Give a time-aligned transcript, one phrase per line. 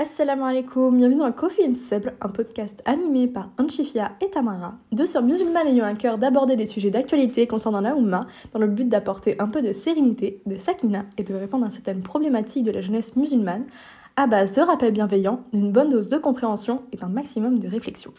[0.00, 5.06] Assalamu alaikum, bienvenue dans Coffee and Sable, un podcast animé par Anchifia et Tamara, deux
[5.06, 8.20] sœurs musulmanes ayant un cœur d'aborder des sujets d'actualité concernant la Oumma,
[8.52, 12.02] dans le but d'apporter un peu de sérénité, de sakina et de répondre à certaines
[12.02, 13.66] problématiques de la jeunesse musulmane,
[14.14, 18.12] à base de rappels bienveillants, d'une bonne dose de compréhension et d'un maximum de réflexion.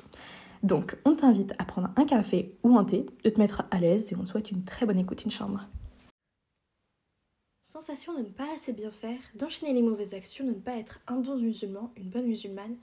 [0.63, 4.11] Donc, on t'invite à prendre un café ou un thé, de te mettre à l'aise
[4.11, 5.65] et on te souhaite une très bonne écoute, chambre.
[7.69, 10.99] Sensation de ne pas assez bien faire, d'enchaîner les mauvaises actions, de ne pas être
[11.05, 12.75] un bon musulman, une bonne musulmane.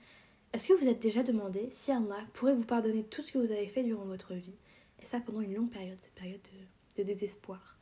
[0.53, 3.51] Est-ce que vous êtes déjà demandé si Allah pourrait vous pardonner tout ce que vous
[3.51, 4.55] avez fait durant votre vie
[5.01, 6.39] Et ça pendant une longue période, cette période
[6.95, 7.77] de, désespoir?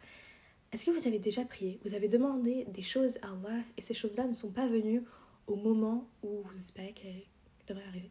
[0.71, 1.79] Est-ce que vous avez déjà prié?
[1.85, 5.03] Vous avez demandé des choses à Allah et ces choses-là ne sont pas venues
[5.45, 7.27] au moment où vous espérez qu'elles
[7.67, 8.09] devraient arriver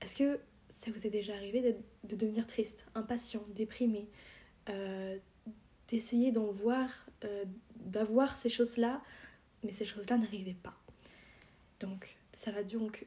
[0.00, 0.40] Est-ce que
[0.70, 4.08] ça vous est déjà arrivé de, de devenir triste, impatient, déprimé,
[4.70, 5.18] euh,
[5.92, 6.88] d'essayer d'en voir,
[7.24, 7.44] euh,
[7.76, 9.02] d'avoir ces choses-là,
[9.62, 10.74] mais ces choses-là n'arrivaient pas.
[11.80, 13.06] Donc, ça va donc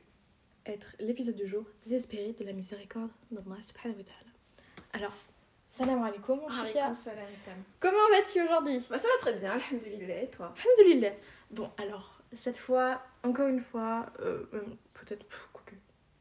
[0.68, 4.32] être l'épisode du jour, désespéré de la miséricorde d'Allah subhanahu wa ta'ala.
[4.94, 5.16] Alors,
[5.68, 7.26] salam alaikum, Alaykoum salam.
[7.80, 8.80] Comment vas-tu aujourd'hui?
[8.88, 10.54] Bah, ça va très bien, alhamdoulilah, et toi?
[10.64, 11.14] Alhamdulillah.
[11.50, 14.62] Bon, alors, cette fois, encore une fois, euh, euh,
[14.94, 15.76] peut-être, quoique,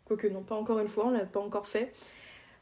[0.06, 1.92] quoique non, pas encore une fois, on l'a pas encore fait.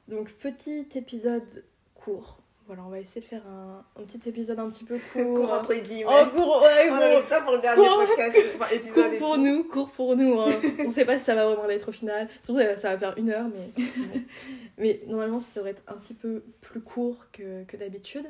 [0.09, 1.65] Donc, petit épisode
[1.95, 2.42] court.
[2.75, 5.35] Voilà, on va essayer de faire un, un petit épisode un petit peu court.
[5.35, 6.07] Cours entre guillemets.
[6.09, 9.35] Oh, court, ouais, On avait ça pour le dernier podcast, enfin épisode Court et pour
[9.35, 9.41] tout.
[9.43, 10.41] nous, court pour nous.
[10.41, 10.47] hein.
[10.87, 12.29] on sait pas si ça va vraiment l'être au final.
[12.43, 14.21] Surtout, ça va- ça va faire une heure, mais bon.
[14.79, 18.25] Mais normalement, ça devrait être un petit peu plus court que, que d'habitude.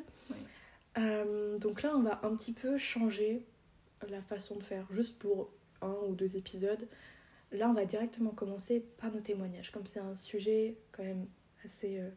[0.97, 3.45] Euh, donc là, on va un petit peu changer
[4.09, 5.49] la façon de faire, juste pour
[5.81, 6.85] un ou deux épisodes.
[7.51, 9.71] Là, on va directement commencer par nos témoignages.
[9.71, 11.25] Comme c'est un sujet quand même
[11.65, 12.09] assez euh,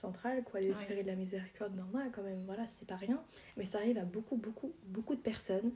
[0.00, 3.22] central, quoi, d'espérer de la miséricorde normale, quand même, voilà, c'est pas rien.
[3.56, 5.72] Mais ça arrive à beaucoup, beaucoup, beaucoup de personnes.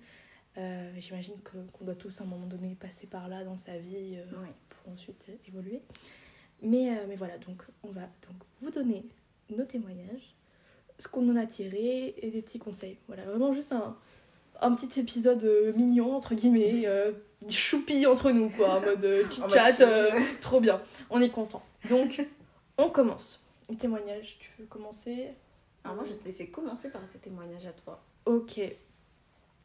[0.56, 4.16] Euh, J'imagine qu'on doit tous à un moment donné passer par là dans sa vie
[4.16, 4.24] euh,
[4.68, 5.82] pour ensuite évoluer.
[6.62, 9.04] Mais, euh, mais voilà, donc on va donc vous donner
[9.50, 10.34] nos témoignages,
[10.98, 12.98] ce qu'on en a tiré et des petits conseils.
[13.08, 13.96] Voilà, vraiment juste un,
[14.60, 15.44] un petit épisode
[15.76, 16.86] mignon, entre guillemets,
[17.48, 19.04] choupi entre nous, quoi, en mode
[19.38, 19.86] En mode chat, chill.
[19.86, 20.10] euh,
[20.40, 21.62] trop bien, on est content.
[21.90, 22.26] Donc,
[22.78, 23.43] on commence.
[23.68, 25.34] Les témoignages, tu veux commencer?
[25.84, 28.02] Alors moi, je vais te laisser commencer par ces témoignages à toi.
[28.26, 28.60] Ok.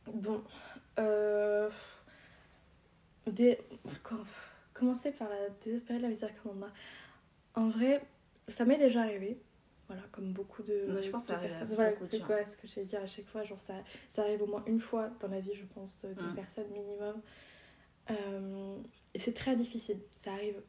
[0.08, 0.44] Bon.
[1.00, 1.70] Euh...
[3.28, 3.60] Des...
[4.74, 6.74] Commencer par la désespérée de la miséricorde d'Allah.
[7.56, 8.02] En vrai,
[8.48, 9.42] ça m'est déjà arrivé.
[9.88, 11.68] Voilà, comme beaucoup de, Non, je pense que ça arrive.
[11.74, 13.44] Voilà, c'est quoi ce que j'ai dit à chaque fois.
[13.44, 13.74] Genre, ça,
[14.08, 16.36] ça arrive au moins une fois dans la vie, je pense, d'une Mm.
[16.36, 17.22] personne minimum.
[18.12, 18.78] Euh,
[19.14, 20.00] et c'est très difficile.
[20.16, 20.62] Ça arrive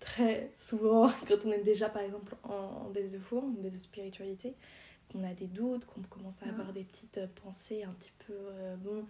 [0.00, 3.78] très souvent quand on est déjà, par exemple, en, baisse de foi, en baisse de
[3.78, 4.54] spiritualité,
[5.12, 6.50] qu'on a des doutes, qu'on commence à Mm.
[6.50, 9.04] avoir des petites euh, pensées un petit peu, euh, bon,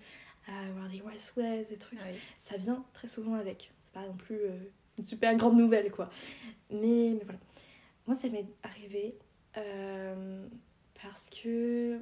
[0.46, 1.98] à avoir des ouais des trucs.
[2.06, 2.18] Oui.
[2.36, 3.70] Ça vient très souvent avec.
[3.82, 4.58] C'est pas non plus euh,
[4.98, 6.10] une super grande nouvelle, quoi.
[6.70, 7.38] Mais, mais voilà.
[8.06, 9.18] Moi, ça m'est arrivé
[9.56, 10.46] euh,
[11.02, 12.00] parce que,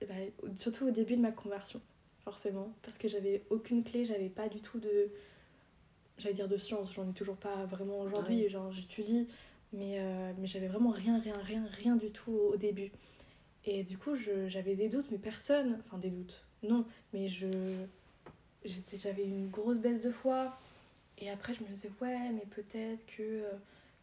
[0.00, 0.14] bah,
[0.54, 1.80] surtout au début de ma conversion,
[2.20, 5.10] forcément, parce que j'avais aucune clé, j'avais pas du tout de,
[6.18, 8.48] j'allais dire de science, j'en ai toujours pas vraiment aujourd'hui, Ouais.
[8.48, 9.28] genre j'étudie,
[9.72, 12.90] mais, euh, mais j'avais vraiment rien, rien, rien, rien du tout au, au début.
[13.64, 17.48] Et du coup, j'avais des doutes, mais personne, enfin des doutes, non, mais je,
[18.96, 20.58] j'avais une grosse baisse de foi.
[21.18, 23.52] Et après, je me disais, ouais, mais peut-être que, euh,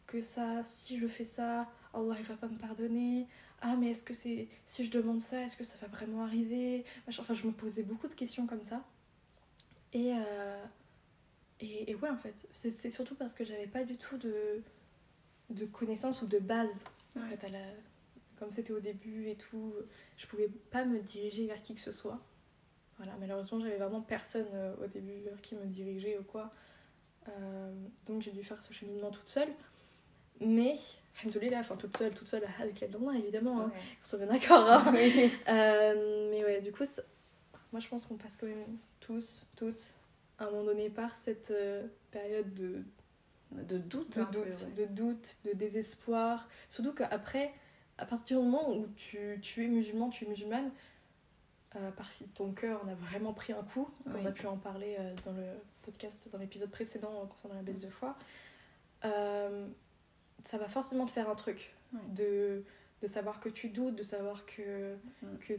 [0.06, 3.26] que ça, si je fais ça, Allah il va pas me pardonner.
[3.62, 4.48] Ah, mais est-ce que c'est.
[4.66, 6.84] Si je demande ça, est-ce que ça va vraiment arriver?
[7.08, 8.84] Enfin, je me posais beaucoup de questions comme ça.
[9.92, 10.12] Et.
[10.14, 10.64] euh,
[11.60, 14.62] et, et ouais, en fait, c'est surtout parce que j'avais pas du tout de,
[15.50, 16.84] de connaissances ou de base.
[17.18, 17.64] En fait, à la,
[18.38, 19.72] comme c'était au début et tout,
[20.16, 22.20] je pouvais pas me diriger vers qui que ce soit.
[22.98, 26.50] Voilà, malheureusement, j'avais vraiment personne euh, au début vers qui me diriger ou quoi.
[27.28, 27.72] Euh,
[28.06, 29.48] donc j'ai dû faire ce cheminement toute seule.
[30.40, 30.76] Mais,
[31.22, 33.80] alhamdoulilah, enfin toute seule, toute seule avec l'aide d'Allah évidemment, hein, Ouais.
[34.02, 34.68] on soit bien d'accord.
[34.68, 34.92] hein.
[35.48, 36.84] Euh, mais ouais, du coup,
[37.72, 39.92] moi je pense qu'on passe quand même tous, toutes,
[40.38, 42.82] à un moment donné par cette euh, période de,
[43.52, 44.18] De doute.
[44.18, 44.86] de peu, doute, ouais.
[44.86, 46.48] de doute, de désespoir.
[46.68, 47.52] Surtout qu'après,
[47.98, 50.70] à partir du moment où tu, tu es musulman, tu es musulmane,
[51.76, 54.56] euh, par si ton cœur en a vraiment pris un coup, on a pu en
[54.56, 55.44] parler euh, dans le
[55.82, 58.16] podcast, dans l'épisode précédent euh, concernant la baisse de foi,
[59.02, 61.74] ça va forcément te faire un truc.
[62.14, 62.62] De,
[63.00, 65.36] de savoir que tu doutes, de savoir que Mm.
[65.40, 65.52] que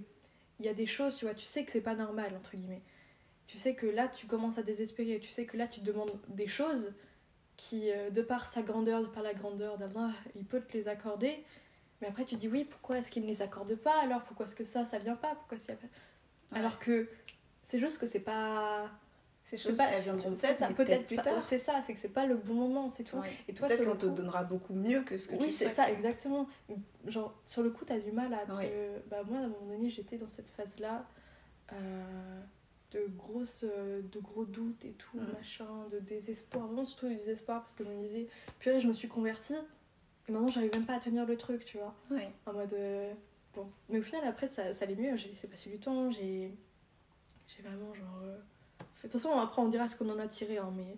[0.60, 2.82] il y a des choses, tu vois, tu sais que c'est pas normal, entre guillemets.
[3.48, 5.20] Tu sais que là, tu commences à désespérer.
[5.20, 6.94] Tu sais que là, tu te demandes des choses
[7.56, 10.88] qui, euh, de par sa grandeur, de par la grandeur d'Allah, il peut te les
[10.88, 11.44] accorder.
[12.02, 14.24] Mais après, tu dis oui, pourquoi est-ce qu'il me les accorde pas alors?
[14.26, 15.34] Pourquoi est-ce que ça, ça vient pas?
[15.36, 15.72] Pourquoi s'il.
[15.72, 16.60] Ouais.
[16.60, 17.10] Alors que
[17.64, 18.92] c'est juste que c'est pas.
[19.44, 21.44] Ces c'est choses, pas- elles viendront c'est peut-être, peut-être plus pas- tard.
[21.48, 23.16] C'est ça, c'est que c'est pas le bon moment, c'est tout.
[23.18, 23.32] Ouais.
[23.48, 25.76] Et toi, Peut-être qu'on te donnera beaucoup mieux que ce que Oui, tu c'est souhaites.
[25.76, 26.48] ça, exactement.
[27.06, 28.52] Genre, sur le coup, t'as du mal à te.
[28.60, 28.66] Oui.
[29.10, 31.06] Bah, moi, à un moment donné, j'étais dans cette phase-là
[31.72, 32.42] euh,
[32.92, 36.66] de grosses, euh, de gros doutes et tout, machin, de désespoir.
[36.68, 38.28] Vraiment, surtout du désespoir parce que je me disais,
[38.60, 39.56] purée, je me suis convertie
[40.28, 41.94] et maintenant, j'arrive même pas à tenir le truc, tu vois.
[42.12, 42.30] Ouais.
[42.46, 42.74] En mode.
[42.74, 43.14] euh,
[43.56, 43.68] bon.
[43.90, 45.16] Mais au final, après, ça, ça allait mieux.
[45.18, 46.52] J'ai laissé passer du temps, j'ai.
[47.48, 48.20] J'ai vraiment, genre.
[48.24, 48.38] euh,
[48.80, 50.96] De toute façon, après, on dira ce qu'on en a tiré, hein, mais.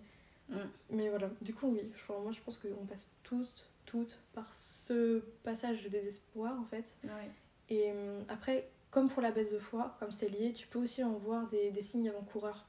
[0.90, 1.82] Mais voilà, du coup, oui.
[1.94, 6.96] Je- moi, je pense qu'on passe toutes, toutes par ce passage de désespoir, en fait.
[7.04, 7.30] Ouais.
[7.68, 11.02] Et hum, après, comme pour la baisse de foi, comme c'est lié, tu peux aussi
[11.04, 12.66] en voir des, des signes avant-coureurs.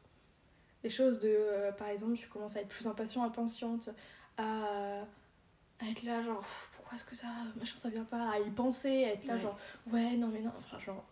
[0.83, 3.89] Des choses de, euh, par exemple, tu commences à être plus impatient, impatiente,
[4.37, 6.43] à, à être là, genre,
[6.75, 7.27] pourquoi est-ce que ça,
[7.57, 9.41] machin, ça vient pas, à y penser, à être là, Ouais.
[9.41, 9.57] genre,
[9.91, 11.03] ouais, non, mais non, enfin, genre,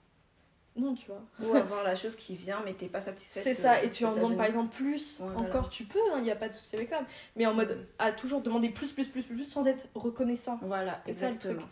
[0.76, 1.22] non, tu vois.
[1.42, 3.44] Ou avoir la chose qui vient, mais t'es pas satisfaite.
[3.44, 5.68] C'est ça, et tu en demandes par exemple plus, Ouais, encore voilà.
[5.68, 8.42] tu peux, il n'y a pas de souci avec ça, mais en mode à toujours
[8.42, 10.58] demander plus, plus, plus, plus, plus sans être reconnaissant.
[10.62, 11.52] Voilà, C'est ça, le truc.
[11.52, 11.70] exactement.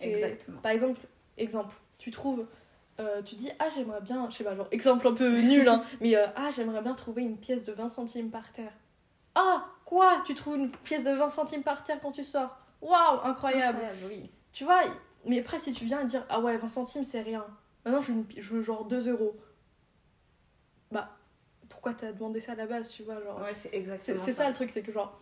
[0.00, 0.60] Exactement.
[0.62, 1.00] Par exemple,
[1.36, 2.46] exemple, tu trouves,
[3.00, 5.82] euh, tu dis, ah j'aimerais bien, je sais pas, genre exemple un peu nul, hein,
[6.00, 8.72] mais euh, ah j'aimerais bien trouver une pièce de 20 centimes par terre.
[9.34, 10.22] Ah, quoi?
[10.26, 12.56] Tu trouves une pièce de 20 centimes par terre quand tu sors?
[12.82, 13.78] Waouh, incroyable.
[13.78, 14.30] Incroyable, oui.
[14.52, 14.80] Tu vois,
[15.24, 17.46] mais après si tu viens et dire, ah ouais, 20 centimes c'est rien,
[17.84, 19.36] maintenant je veux, je veux genre 2 euros.
[20.90, 21.16] Bah,
[21.68, 23.40] pourquoi t'as demandé ça à la base, tu vois, genre?
[23.40, 24.42] Ouais, c'est C'est exactement c'est ça.
[24.44, 25.20] ça le truc, c'est que genre,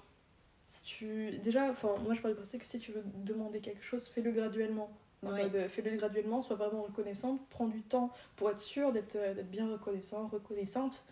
[0.67, 1.39] si tu.
[1.43, 4.31] Déjà, enfin, moi je parle du principe que si tu veux demander quelque chose, fais-le
[4.33, 4.91] graduellement.
[5.25, 5.43] En Ouais.
[5.49, 9.69] mode, fais-le graduellement, sois vraiment reconnaissante, prends du temps pour être sûre d'être euh, bien
[9.71, 11.05] reconnaissant, reconnaissante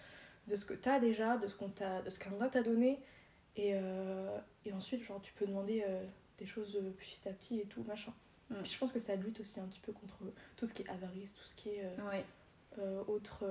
[0.47, 3.01] de ce que t'as déjà, de ce qu'on t'a, de ce qu'Allah t'a donné.
[3.57, 6.05] Et, euh, et ensuite, genre, tu peux demander euh,
[6.39, 8.13] des choses petit à petit et tout, machin.
[8.51, 8.57] Mm.
[8.63, 10.19] Puis je pense que ça lutte aussi un petit peu contre
[10.57, 11.83] tout ce qui est avarice, tout ce qui est
[12.79, 13.45] euh, autre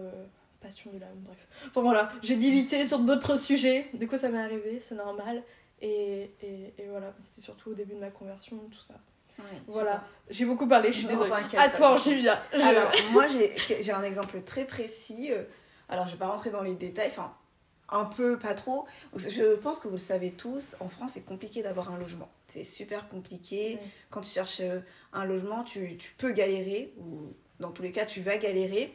[0.62, 1.48] passion de l'âme, bref.
[1.68, 5.44] Enfin voilà, j'ai divité sur d'autres sujets, du coup ça m'est arrivé, c'est normal.
[5.82, 8.96] Et, et, et voilà, c'était surtout au début de ma conversion, tout ça.
[9.40, 11.30] Ouais, Voilà, j'ai beaucoup parlé, je suis désolée.
[11.58, 11.92] À toi.
[11.96, 12.42] Angélia.
[12.54, 15.30] Je- Alors, moi, j'ai un exemple très précis.
[15.32, 15.44] euh,
[15.90, 17.34] Alors, je vais pas rentrer dans les détails, enfin,
[17.90, 18.86] un peu, pas trop.
[19.16, 22.30] Je pense que vous le savez tous, en France, c'est compliqué d'avoir un logement.
[22.48, 23.78] C'est super compliqué.
[24.10, 24.80] Quand tu cherches euh,
[25.14, 28.94] un logement, tu, tu peux galérer, ou dans tous les cas, tu vas galérer.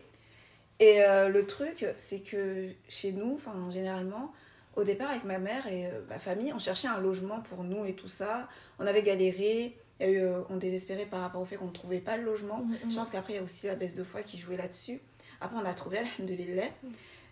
[0.81, 4.33] Et euh, le truc, c'est que chez nous, enfin, généralement,
[4.77, 7.85] au départ, avec ma mère et euh, ma famille, on cherchait un logement pour nous
[7.85, 8.49] et tout ça.
[8.79, 9.77] On avait galéré.
[10.01, 12.25] Y a eu, euh, on désespérait par rapport au fait qu'on ne trouvait pas le
[12.25, 12.59] logement.
[12.59, 12.91] Mm, mm.
[12.91, 15.01] Je pense qu'après, il y a aussi la baisse de foi qui jouait là-dessus.
[15.41, 16.67] Après, on a trouvé, alhamdoulilah.
[16.83, 16.89] Mm.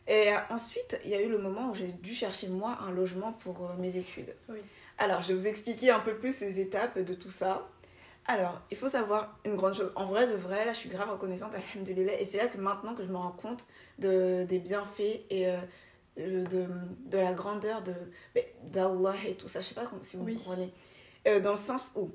[0.08, 2.90] Et euh, ensuite, il y a eu le moment où j'ai dû chercher, moi, un
[2.90, 4.34] logement pour euh, mes études.
[4.48, 4.58] Oui.
[4.98, 7.68] Alors, je vais vous expliquer un peu plus les étapes de tout ça.
[8.26, 9.92] Alors, il faut savoir une grande chose.
[9.96, 12.20] En vrai, de vrai, là, je suis grave reconnaissante, alhamdoulilah.
[12.20, 13.66] Et c'est là que maintenant que je me rends compte
[13.98, 15.56] de, des bienfaits et euh,
[16.18, 16.66] de,
[17.06, 17.94] de la grandeur de
[18.64, 19.60] d'Allah et tout ça.
[19.60, 20.34] Je sais pas si vous Oui.
[20.36, 20.72] comprenez.
[21.26, 22.10] Euh, dans le sens où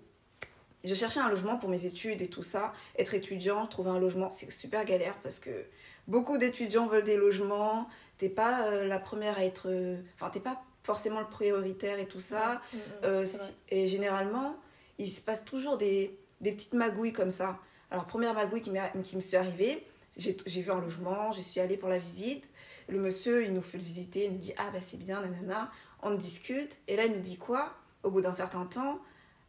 [0.83, 2.74] je cherchais un logement pour mes études et tout ça.
[2.97, 5.65] Être étudiant, trouver un logement, c'est super galère parce que
[6.07, 7.88] beaucoup d'étudiants veulent des logements.
[8.18, 9.69] T'es pas euh, la première à être.
[9.69, 12.62] euh, Enfin, t'es pas forcément le prioritaire et tout ça.
[12.74, 13.53] Mm, mm, Euh, c'est si- vrai.
[13.69, 14.56] et généralement,
[14.97, 17.59] il se passe toujours des, des petites magouilles comme ça.
[17.89, 18.71] Alors, première magouille qui,
[19.03, 19.86] qui me suis arrivée,
[20.18, 22.50] j'ai vu un logement, j'y suis allée pour la visite.
[22.89, 25.71] Le monsieur, il nous fait le visiter, il nous dit Ah, bah c'est bien, nanana.
[26.01, 26.79] On discute.
[26.89, 27.74] Et là, il nous dit quoi?
[28.03, 29.00] Au bout d'un certain temps,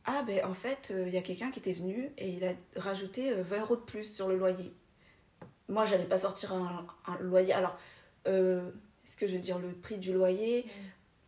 [0.07, 2.53] Ah, ben en fait, euh, il y a quelqu'un qui était venu et il a
[2.77, 4.73] rajouté euh, 20 euros de plus sur le loyer.
[5.69, 7.55] Moi, j'allais pas sortir un, un loyer.
[7.55, 7.77] Alors,
[8.29, 8.71] euh,
[9.07, 10.67] est-ce que je veux dire le prix du loyer?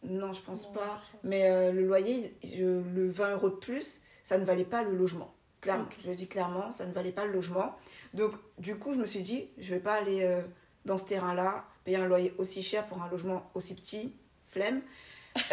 [0.03, 0.81] Non, je pense Non, pas.
[1.07, 4.65] je pense- Mais euh, le loyer, je- le 20 euros de plus, ça ne valait
[4.65, 5.33] pas le logement.
[5.63, 7.77] Clairement, je le dis clairement, ça ne valait pas le logement.
[8.13, 10.43] Donc, du coup, je me suis dit, je vais pas aller
[10.85, 14.15] dans ce terrain-là, payer un loyer aussi cher pour un logement aussi petit,
[14.47, 14.83] flemme.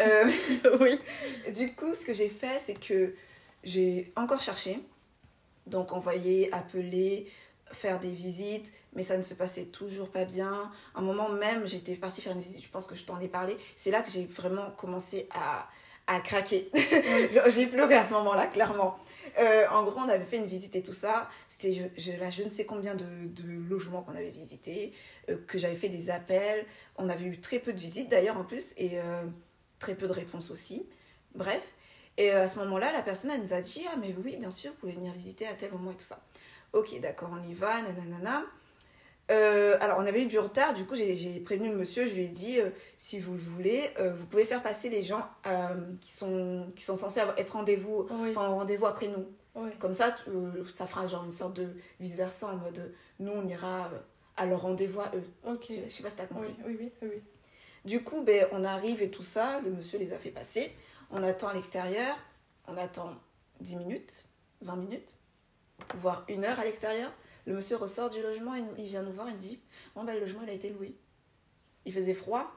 [0.00, 0.30] Euh,
[0.80, 0.98] oui.
[1.52, 3.14] du coup, ce que j'ai fait, c'est que
[3.62, 4.80] j'ai encore cherché.
[5.66, 7.30] Donc, envoyer, appeler,
[7.72, 10.70] faire des visites, mais ça ne se passait toujours pas bien.
[10.94, 13.56] Un moment même, j'étais partie faire une visite, je pense que je t'en ai parlé.
[13.76, 15.68] C'est là que j'ai vraiment commencé à,
[16.06, 16.70] à craquer.
[17.48, 18.98] J'ai pleuré à ce moment-là, clairement.
[19.38, 21.28] Euh, en gros, on avait fait une visite et tout ça.
[21.48, 24.92] C'était je, je, là, je ne sais combien de, de logements qu'on avait visités,
[25.30, 26.66] euh, que j'avais fait des appels.
[26.96, 29.00] On avait eu très peu de visites d'ailleurs en plus, et
[29.84, 30.86] très peu de réponses aussi.
[31.34, 31.74] Bref.
[32.16, 34.50] Et euh, à ce moment-là, la personne, elle nous a dit Ah, mais oui, bien
[34.50, 36.20] sûr, vous pouvez venir visiter à tel moment et tout ça.
[36.72, 38.44] Ok, d'accord, on y va, nanana.
[39.30, 42.24] Euh, alors, on avait eu du retard, du coup, j'ai prévenu le monsieur, je lui
[42.24, 45.26] ai dit euh, si vous le voulez, euh, vous pouvez faire passer les gens
[46.00, 48.30] qui, sont, qui sont censés être rendez-vous, Oui.
[48.30, 49.26] enfin, au rendez-vous après nous.
[49.54, 49.70] oui.
[49.78, 50.14] Comme ça,
[50.74, 51.68] ça fera genre une sorte de
[52.00, 53.90] vice-versa en mode nous, on ira
[54.36, 55.24] à leur rendez-vous à eux.
[55.52, 55.66] Ok.
[55.70, 56.54] Je, je sais pas si t'as compris.
[56.66, 57.22] Oui, oui, oui, oui.
[57.84, 60.74] Du coup, ben, on arrive et tout ça, le monsieur les a fait passer.
[61.10, 62.16] On attend à l'extérieur,
[62.66, 63.14] on attend
[63.60, 64.26] 10 minutes,
[64.62, 65.16] 20 minutes,
[65.96, 67.12] voire une heure à l'extérieur.
[67.46, 69.60] Le monsieur ressort du logement, il, il vient nous voir, il dit
[69.94, 70.96] Bon, ben, le logement, il a été loué.
[71.84, 72.50] Il faisait froid.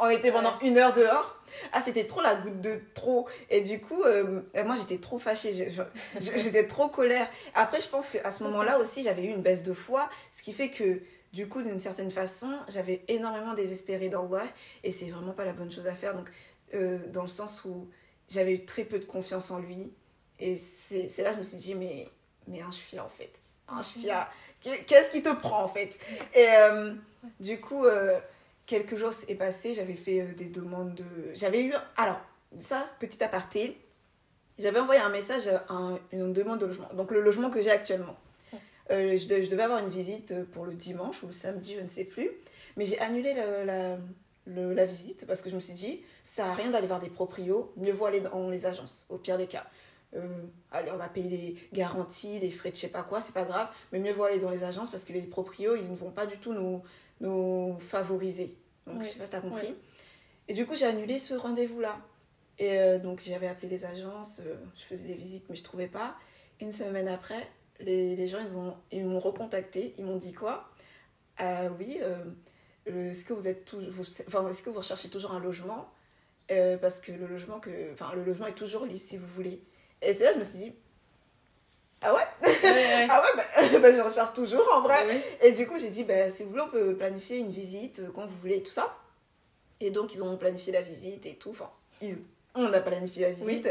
[0.00, 1.36] On était pendant une heure dehors.
[1.72, 3.28] Ah, c'était trop la goutte de trop.
[3.50, 5.70] Et du coup, euh, moi, j'étais trop fâchée.
[6.18, 7.28] J'étais trop colère.
[7.54, 10.08] Après, je pense qu'à ce moment-là aussi, j'avais eu une baisse de foi.
[10.32, 14.44] Ce qui fait que, du coup, d'une certaine façon, j'avais énormément désespéré d'Allah.
[14.84, 16.14] Et c'est vraiment pas la bonne chose à faire.
[16.14, 16.28] Donc,
[16.74, 17.88] euh, dans le sens où
[18.28, 19.92] j'avais eu très peu de confiance en lui.
[20.38, 22.08] Et c'est là que je me suis dit, mais,
[22.48, 23.40] mais un chefia, en fait.
[23.68, 24.28] Un chefia.
[24.60, 25.98] Qu'est- Qu'est-ce qui te prend, en fait?
[26.34, 26.94] Et euh,
[27.38, 28.18] du coup, euh,
[28.66, 31.04] quelques jours est passé, j'avais fait des demandes de...
[31.34, 31.74] J'avais eu...
[31.96, 32.20] Alors,
[32.58, 33.78] ça, petit aparté,
[34.58, 36.88] j'avais envoyé un message, à un- une demande de logement.
[36.94, 38.16] Donc, le logement que j'ai actuellement.
[38.90, 41.80] Euh, je, de- je devais avoir une visite pour le dimanche ou le samedi, je
[41.80, 42.30] ne sais plus.
[42.76, 43.98] Mais j'ai annulé la, la,
[44.46, 47.00] le- la visite parce que je me suis dit, ça sert à rien d'aller voir
[47.00, 49.66] des proprios, mieux vaut aller dans les agences, au pire des cas.
[50.16, 50.26] Euh,
[50.72, 53.44] allez, on va payer les garanties, les frais de je sais pas quoi, c'est pas
[53.44, 56.10] grave, mais mieux vaut aller dans les agences parce que les proprios, ils ne vont
[56.10, 56.82] pas du tout nous,
[57.20, 58.56] nous favoriser.
[58.88, 59.04] Donc, Ouais.
[59.04, 59.72] je sais pas si t'as compris.
[60.48, 61.96] Et du coup, j'ai annulé ce rendez-vous-là.
[62.58, 65.86] Et euh, donc, j'avais appelé les agences, euh, je faisais des visites, mais je trouvais
[65.86, 66.16] pas.
[66.60, 67.46] Une semaine après,
[67.80, 69.94] les, les gens, ils ont- ils m'ont recontacté.
[69.98, 70.68] Ils m'ont dit quoi?
[71.38, 72.16] Ah Oui, euh,
[72.86, 75.88] le- est-ce que vous êtes toujours, vous- enfin, est-ce que vous recherchez toujours un logement?
[76.50, 79.62] Euh, Parce que le logement que, enfin, le logement est toujours libre si vous voulez.
[80.02, 80.72] Et c'est là que je me suis dit,
[82.02, 82.22] ah ouais,
[83.10, 85.04] ah ouais, bah, bah, je recherche toujours en vrai.
[85.42, 88.10] Et du coup, j'ai dit, bah, si vous voulez, on peut planifier une visite euh,
[88.14, 88.96] quand vous voulez et tout ça.
[89.80, 91.50] Et donc, ils ont planifié la visite et tout.
[91.50, 91.70] Enfin,
[92.00, 92.18] ils-
[92.54, 93.68] on a planifié la visite.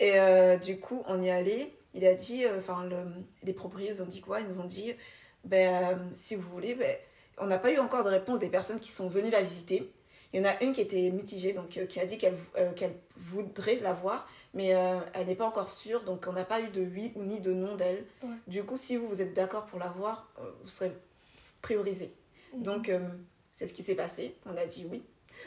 [0.00, 1.70] Et euh, du coup, on y allait.
[1.94, 2.96] Il a dit, euh, enfin, le,
[3.42, 4.40] les propriétaires ont dit quoi?
[4.40, 4.92] Ils nous ont dit,
[5.44, 6.96] ben, euh, si vous voulez, ben,
[7.38, 9.90] on n'a pas eu encore de réponse des personnes qui sont venues la visiter.
[10.32, 12.72] Il y en a une qui était mitigée, donc euh, qui a dit qu'elle euh,
[13.16, 16.68] voudrait la voir, mais euh, elle n'est pas encore sûre, donc on n'a pas eu
[16.68, 18.04] de oui ou ni de non d'elle.
[18.22, 18.30] Ouais.
[18.48, 20.28] Du coup, si vous, vous êtes d'accord pour la voir,
[20.62, 20.92] vous serez
[21.62, 22.12] priorisé.
[22.52, 22.98] Donc, euh,
[23.52, 24.34] c'est ce qui s'est passé.
[24.44, 25.04] On a dit oui.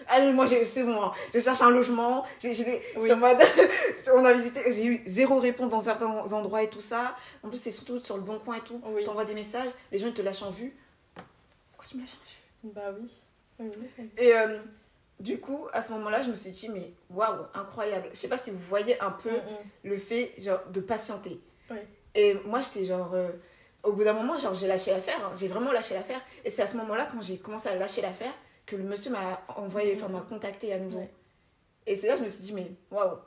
[0.07, 1.01] Allez, moi, c'est bon.
[1.01, 1.11] hein.
[1.33, 2.25] Je cherche un logement.
[2.43, 3.11] Oui.
[3.11, 3.37] en mode.
[4.13, 4.61] on a visité.
[4.71, 7.15] J'ai eu zéro réponse dans certains endroits et tout ça.
[7.43, 8.79] En plus, c'est surtout sur le bon coin et tout.
[8.85, 9.03] Oui.
[9.03, 9.69] T'envoies des messages.
[9.91, 10.75] Les gens, ils te lâchent en vue.
[11.71, 12.73] Pourquoi tu me lâches en vue?
[12.73, 13.09] Bah oui.
[14.17, 14.59] Et euh,
[15.19, 18.09] du coup, à ce moment-là, je me suis dit, mais waouh, incroyable.
[18.13, 19.89] Je sais pas si vous voyez un peu Mm, mm.
[19.89, 21.39] le fait genre, de patienter.
[22.15, 23.11] Et moi, j'étais genre.
[23.13, 23.29] euh,
[23.83, 25.19] au bout d'un moment, genre, j'ai lâché l'affaire.
[25.25, 25.31] hein.
[25.39, 26.19] J'ai vraiment lâché l'affaire.
[26.43, 28.33] Et c'est à ce moment-là, quand j'ai commencé à lâcher l'affaire,
[28.67, 30.99] que le monsieur m'a envoyé, enfin, m'a contacté à nouveau.
[30.99, 31.13] Ouais.
[31.87, 33.17] Et c'est là que je me suis dit, mais waouh.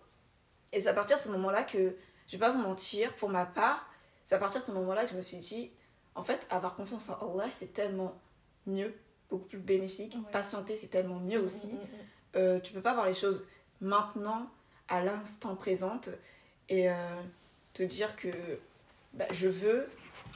[0.72, 1.96] Et c'est à partir de ce moment-là que,
[2.28, 3.90] je vais pas vous mentir, pour ma part,
[4.24, 5.72] c'est à partir de ce moment-là que je me suis dit,
[6.14, 8.20] en fait, avoir confiance en Allah, c'est tellement
[8.66, 8.94] mieux,
[9.30, 10.14] beaucoup plus bénéfique.
[10.14, 10.30] Ouais.
[10.30, 12.36] Patienter, c'est tellement mieux aussi Mm, mm, mm.
[12.36, 13.46] euh, tu peux pas voir les choses
[13.80, 14.50] maintenant,
[14.88, 16.10] à l'instant présente,
[16.68, 16.94] et euh,
[17.72, 18.28] te dire que
[19.14, 19.88] bah, je veux,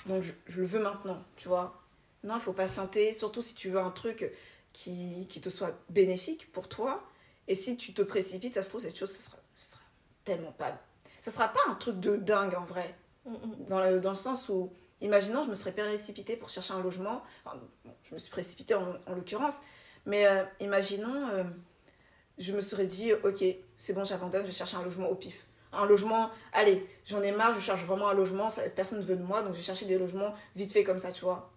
[0.07, 1.81] donc je, je le veux maintenant, tu vois.
[2.23, 4.33] Non, il faut patienter, surtout si tu veux un truc
[4.75, 7.03] qui, qui te soit bénéfique pour toi.
[7.49, 9.81] Et si tu te précipites, ça se trouve, cette chose, ce sera, ce sera
[10.25, 10.79] tellement pas.
[11.23, 12.95] Ça sera pas un truc de dingue en vrai
[13.67, 17.23] dans le, dans le sens où, imaginons, je me serais précipitée pour chercher un logement.
[17.47, 17.59] Enfin,
[18.03, 19.61] je me suis précipitée en, en l'occurrence.
[20.05, 21.45] Mais euh, imaginons, euh,
[22.39, 23.43] je me serais dit, ok,
[23.77, 25.47] c'est bon, j'abandonne, je vais chercher un logement au pif.
[25.73, 29.17] Un logement, allez, j'en ai marre, je cherche vraiment un logement, ça- personne ne veut
[29.17, 31.51] de moi, donc je vais chercher des logements vite fait comme ça, tu vois.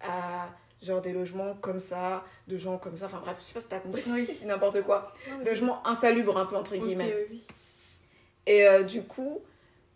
[0.00, 0.50] Ah,
[0.82, 3.68] genre des logements comme ça, de gens comme ça, enfin bref, je sais pas si
[3.68, 4.28] t'as compris, Oui.
[4.38, 5.12] c'est n'importe quoi.
[5.44, 7.26] De logements insalubres un peu, entre guillemets.
[7.30, 7.42] oui.
[8.46, 9.40] Et euh, du coup,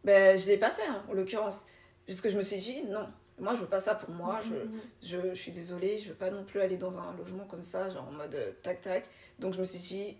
[0.04, 1.64] ben, je l'ai pas fait, hein, en l'occurrence.
[2.04, 3.08] Puisque je me suis dit, non,
[3.38, 4.40] moi, je veux pas ça pour moi.
[4.42, 7.14] Je, Mm, mm, je, je suis désolée, je veux pas non plus aller dans un
[7.16, 9.04] logement comme ça, genre en mode euh, tac-tac.
[9.38, 10.16] Donc, je me suis dit,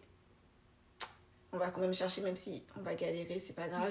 [1.53, 3.91] on va quand même chercher, même si on va galérer, c'est pas grave.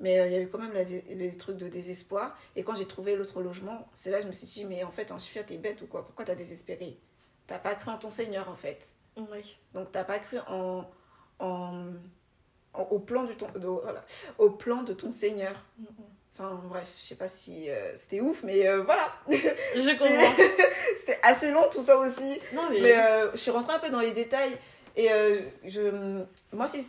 [0.00, 2.36] Mais euh, il y a eu quand même la les trucs de désespoir.
[2.56, 4.90] Et quand j'ai trouvé l'autre logement, c'est là que je me suis dit, mais en
[4.90, 6.04] fait, en Chifia, t'es bête ou quoi?
[6.06, 6.98] Pourquoi t'as désespéré?
[7.46, 8.88] T'as pas cru en ton Seigneur, en fait.
[9.16, 9.42] Ouais.
[9.74, 10.88] Donc t'as pas cru en,
[11.38, 11.84] en,
[12.72, 14.04] en- au plan du ton, de, voilà,
[14.38, 15.54] au plan de ton Seigneur.
[15.78, 15.84] Mm.
[16.38, 19.12] Enfin bref, je sais pas si euh, c'était ouf, mais euh, voilà.
[19.28, 20.44] Je comprends.
[20.98, 22.40] c'était assez long tout ça aussi.
[22.54, 22.80] Non, mais.
[22.80, 24.56] Mais euh, je suis rentrée un peu dans les détails
[24.96, 25.08] et
[25.64, 26.84] je, moi c'est,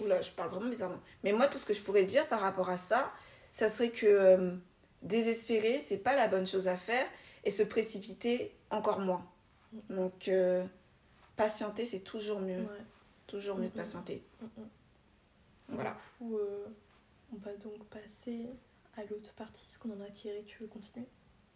[0.00, 1.00] oula, je parle vraiment bizarrement.
[1.24, 3.12] Mais moi tout ce que je pourrais dire par rapport à ça,
[3.52, 4.52] ça serait que euh,
[5.02, 7.06] désespérer c'est pas la bonne chose à faire
[7.44, 9.26] et se précipiter encore moins.
[9.88, 10.64] Donc euh,
[11.36, 12.60] patienter c'est toujours mieux.
[12.60, 12.84] Ouais.
[13.26, 14.24] Toujours mieux de patienter.
[14.40, 14.62] Mm.
[15.68, 15.90] Voilà.
[15.90, 16.66] Du coup, euh,
[17.32, 18.46] on va donc passer
[18.96, 20.42] à l'autre partie, ce qu'on en a tiré.
[20.46, 21.06] Tu veux continuer?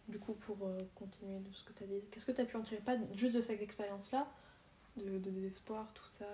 [0.07, 2.45] Du coup, pour euh, continuer de ce que tu as dit, qu'est-ce que tu as
[2.45, 2.81] pu en tirer?
[2.81, 4.27] Pas juste de cette expérience-là,
[4.97, 6.25] de, de désespoir, tout ça,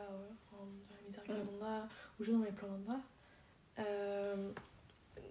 [0.51, 0.65] dans
[0.95, 1.45] la misère Mm.
[1.59, 1.87] qu'on a,
[2.19, 2.99] ou juste dans les plans d'Anda.
[3.79, 4.51] Euh,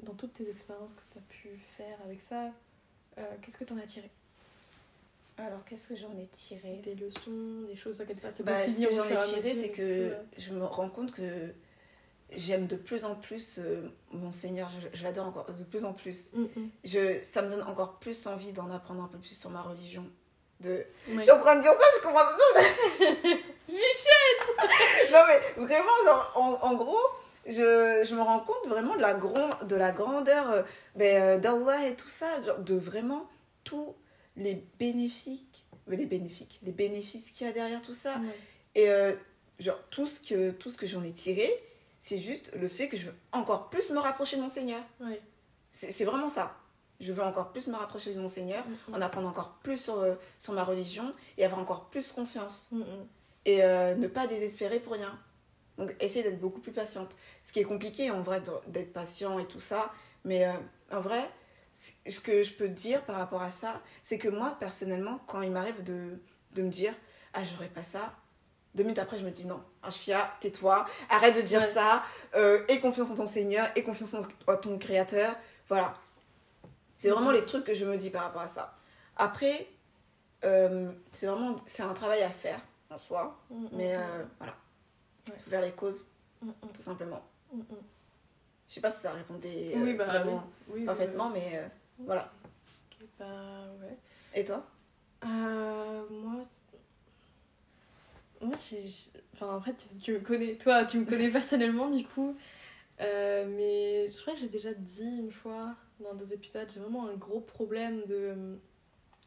[0.03, 2.51] dans toutes tes expériences que tu as pu faire avec ça,
[3.19, 4.11] euh, qu'est-ce que tu en as tiré?
[5.39, 6.81] Alors, qu'est-ce que j'en ai tiré?
[6.83, 10.15] Des leçons, des choses auxquelles tu passes bah, Ce que j'en ai tiré, c'est que
[10.37, 11.53] je me rends compte que
[12.33, 14.71] j'aime de plus en plus euh, mon Seigneur.
[14.71, 16.33] Je, je l'adore encore de plus en plus.
[16.35, 16.47] Mm,
[16.85, 20.07] Je, ça me donne encore plus envie d'en apprendre un peu plus sur ma religion.
[20.61, 20.71] De...
[20.71, 20.87] Ouais.
[21.17, 22.61] Je suis en train de dire ça, je commence à...
[23.69, 27.01] Michel Non mais vraiment, genre, en, en gros,
[27.47, 30.63] je, je me rends compte vraiment de la, grand, de la grandeur euh,
[30.97, 33.29] ben, euh, d'Allah et tout ça, genre, de vraiment
[33.65, 33.95] tous
[34.37, 38.17] les bénéfiques, euh, les bénéfiques, les bénéfices qu'il y a derrière tout ça.
[38.19, 38.39] Ouais.
[38.75, 39.15] Et euh,
[39.59, 41.49] genre, tout ce que, tout ce que j'en ai tiré,
[41.99, 44.83] c'est juste le fait que je veux encore plus me rapprocher de mon Seigneur.
[45.01, 45.21] Ouais.
[45.73, 46.57] C'est vraiment ça.
[47.01, 49.99] Je veux encore plus me rapprocher de mon Seigneur, Mm, en apprendre encore plus sur,
[50.01, 52.69] euh, sur ma religion et avoir encore plus confiance.
[52.73, 52.85] mm, mm.
[53.47, 55.19] Et euh, ne pas désespérer pour rien.
[55.79, 57.17] Donc, essayer d'être beaucoup plus patiente.
[57.43, 59.91] Ce qui est compliqué, en vrai, d'être patient et tout ça.
[60.25, 60.53] Mais euh,
[60.93, 61.23] en vrai,
[62.07, 65.51] ce que je peux dire par rapport à ça, c'est que moi, personnellement, quand il
[65.51, 66.19] m'arrive de,
[66.53, 66.93] de me dire
[67.33, 68.13] «Ah, j'aurais pas ça»,
[68.75, 71.67] deux minutes après, je me dis «Non, Ashfia, tais-toi, arrête de dire Ouais.
[71.73, 72.03] ça,
[72.37, 75.35] euh, aie confiance en ton Seigneur, aie confiance en ton Créateur.»
[75.71, 75.95] Voilà.
[77.01, 78.77] C'est vraiment les trucs que je me dis par rapport à ça.
[79.17, 79.67] Après,
[80.45, 83.41] euh, c'est vraiment c'est un travail à faire en soi.
[83.49, 84.01] Mm, mm, Mais mm.
[84.01, 84.55] euh, voilà.
[85.27, 85.39] Ouais.
[85.39, 86.07] Faut faire les causes,
[86.75, 87.25] tout simplement.
[87.55, 90.81] Je sais pas si ça répondait Oui, bah, vraiment oui.
[90.81, 91.67] Oui, parfaitement, mais euh,
[92.01, 92.31] voilà.
[93.19, 93.25] Bah,
[93.81, 93.97] ouais.
[94.35, 94.63] Et toi?
[95.25, 96.43] Euh, moi,
[98.43, 98.85] moi j'ai.
[99.33, 102.37] Enfin, après, tu, tu me connais, toi, tu me connais personnellement, du coup.
[102.99, 107.15] Mais je crois que j'ai déjà dit une fois dans des épisodes, j'ai vraiment un
[107.15, 108.35] gros problème de,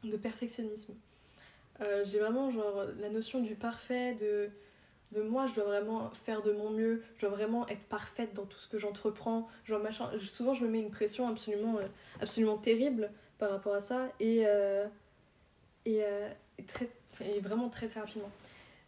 [0.03, 0.93] de perfectionnisme.
[1.81, 4.49] Euh, j'ai vraiment, genre, la notion du parfait, de,
[5.11, 8.45] de moi, je dois vraiment faire de mon mieux, je dois vraiment être parfaite dans
[8.45, 9.47] tout ce que j'entreprends.
[9.65, 11.87] Genre, machin, souvent, je me mets une pression absolument, euh,
[12.21, 14.09] absolument terrible par rapport à ça.
[14.19, 14.45] Et.
[15.85, 16.89] et, euh, et très,
[17.21, 18.29] et vraiment très très rapidement.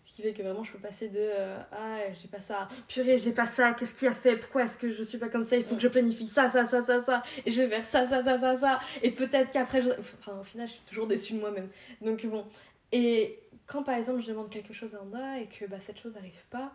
[0.06, 3.18] Ce qui fait que vraiment je peux passer de euh, Ah, j'ai pas ça, purée,
[3.18, 5.58] j'ai pas ça, qu'est-ce qui a fait, pourquoi est-ce que je suis pas comme ça,
[5.58, 8.06] il faut que je planifie ça, ça, ça, ça, ça, et je vais faire ça,
[8.06, 9.90] ça, ça, ça, ça, et peut-être qu'après, je...
[9.90, 11.70] enfin au final je suis toujours déçue de moi-même.
[12.02, 12.46] Donc bon,
[12.92, 16.14] et quand par exemple je demande quelque chose à Anda et que bah, cette chose
[16.14, 16.72] n'arrive pas,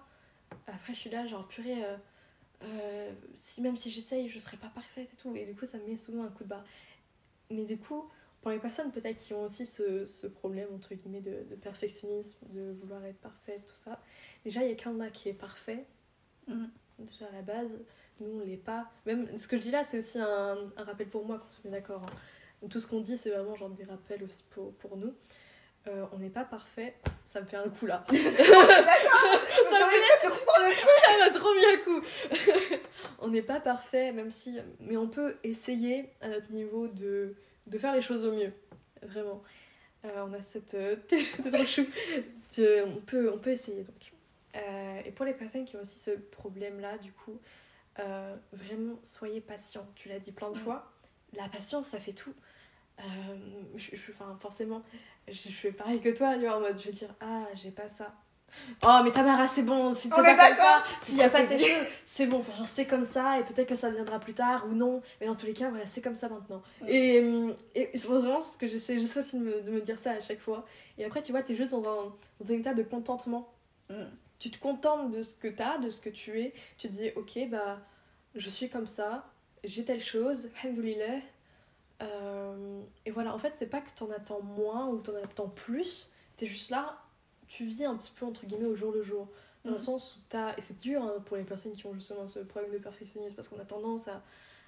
[0.66, 1.97] après je suis là, genre purée, euh,
[2.64, 5.79] euh, si, même si j'essaye, je serai pas parfaite et tout, et du coup ça
[5.79, 6.64] me met souvent un coup de barre.
[7.49, 8.09] Mais du coup,
[8.42, 12.38] pour les personnes peut-être qui ont aussi ce, ce problème entre guillemets de, de perfectionnisme,
[12.50, 14.00] de vouloir être parfaite, tout ça,
[14.44, 15.85] déjà il y a qu'un là qui est parfait,
[16.46, 16.70] Mhm.
[16.98, 17.79] déjà à la base,
[18.20, 18.90] nous on l'est pas.
[19.07, 21.59] Même ce que je dis là c'est aussi un, un rappel pour moi qu'on se
[21.64, 22.03] met d'accord.
[22.03, 22.68] hein.
[22.68, 25.14] Tout ce qu'on dit c'est vraiment genre des rappels aussi pour, pour nous.
[25.87, 28.05] Euh, on n'est pas parfait, ça me fait un coup là.
[28.11, 28.16] Tu
[30.26, 32.03] tu ressens le ça m'a trop mis un coup.
[33.20, 34.59] on n'est pas parfait, même si.
[34.81, 37.35] Mais on peut essayer à notre niveau de,
[37.66, 38.53] de faire les choses au mieux.
[39.03, 39.42] Vraiment.
[40.05, 40.75] Euh, on a cette.
[40.75, 40.96] euh,
[41.66, 41.85] chou.
[42.59, 44.12] On, peut, on peut essayer donc.
[44.57, 47.38] Euh, et pour les personnes qui ont aussi ce problème-là, du coup,
[47.99, 49.87] euh, vraiment, soyez patient.
[49.94, 50.61] Tu l'as dit plein de Mm.
[50.61, 50.92] fois.
[51.37, 52.35] La patience, ça fait tout.
[53.77, 54.83] Je, je- enfin, forcément,
[55.29, 57.70] je, je fais pareil que toi, tu vois, en mode, je vais dire, ah, j'ai
[57.70, 58.14] pas ça.
[58.86, 61.56] Oh, mais Tamara, c'est bon, si t'es pas comme ça, s'il y a C'est pas
[61.56, 64.66] tes c'est bon, enfin, genre, c'est comme ça, et peut-être que ça viendra plus tard
[64.68, 66.62] ou non, mais dans tous les cas, voilà, c'est comme ça maintenant.
[66.82, 66.86] Mm.
[66.88, 69.98] Et, hum, et c'est vraiment ce que j'essaie, j'essaie aussi de me, de me dire
[69.98, 70.66] ça à chaque fois.
[70.98, 73.52] Et après, tu vois, t'es juste dans un, dans un état de contentement.
[73.88, 74.04] Mm.
[74.38, 77.10] Tu te contentes de ce que t'as, de ce que tu es, tu te dis,
[77.14, 77.78] ok, bah,
[78.34, 79.26] je suis comme ça,
[79.64, 81.20] j'ai telle chose, alhamdoulilah.
[82.02, 86.10] Euh, et voilà, en fait, c'est pas que t'en attends moins ou t'en attends plus,
[86.36, 86.98] t'es juste là,
[87.50, 89.28] tu vis un petit peu entre guillemets au jour le jour.
[89.64, 89.82] Dans le Mhm.
[89.82, 90.56] sens où t'as.
[90.56, 93.48] Et c'est dur hein, pour les personnes qui ont justement ce problème de perfectionnisme parce
[93.48, 94.22] qu'on a tendance à,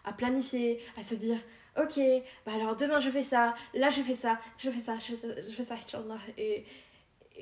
[0.04, 1.38] à planifier, à se dire
[1.80, 1.98] Ok,
[2.44, 5.16] bah alors demain je fais ça, là je fais ça, je fais ça, je fais
[5.16, 5.76] ça, je fais ça.
[6.36, 6.66] Et,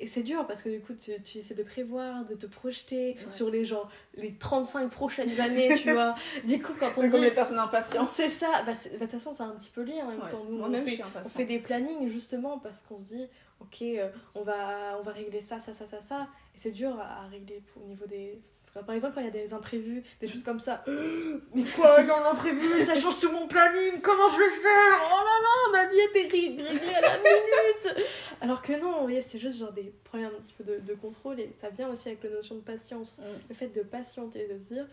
[0.01, 3.11] et c'est dur parce que du coup tu, tu essaies de prévoir, de te projeter
[3.11, 3.31] Ouais.
[3.31, 6.15] sur les genre les 35 prochaines années, tu vois.
[6.43, 8.09] Du coup, quand on C'est comme les personnes impatientes.
[8.13, 10.29] C'est ça, bah, bah, de toute façon, c'est un petit peu lié en même Ouais.
[10.29, 10.43] temps.
[10.49, 13.27] Nous, on fait, on fait des plannings justement parce qu'on se dit,
[13.61, 16.27] ok, euh, on, va, on va régler ça, ça, ça, ça, ça.
[16.55, 18.41] Et c'est dur à, à régler au niveau des.
[18.73, 20.83] Par exemple, quand il y a des imprévus, des choses comme ça.
[21.55, 24.49] Mais quoi, il y a un imprévu, ça change tout mon planning, comment je vais
[24.51, 25.09] faire?
[25.11, 28.05] Oh là là, ma vie était ré- réglée à la minute
[28.39, 30.93] Alors que non, vous voyez, c'est juste genre des problèmes un petit peu de, de
[30.93, 33.23] contrôle et ça vient aussi avec la notion de patience Mm.
[33.49, 34.87] le fait de patienter, de se dire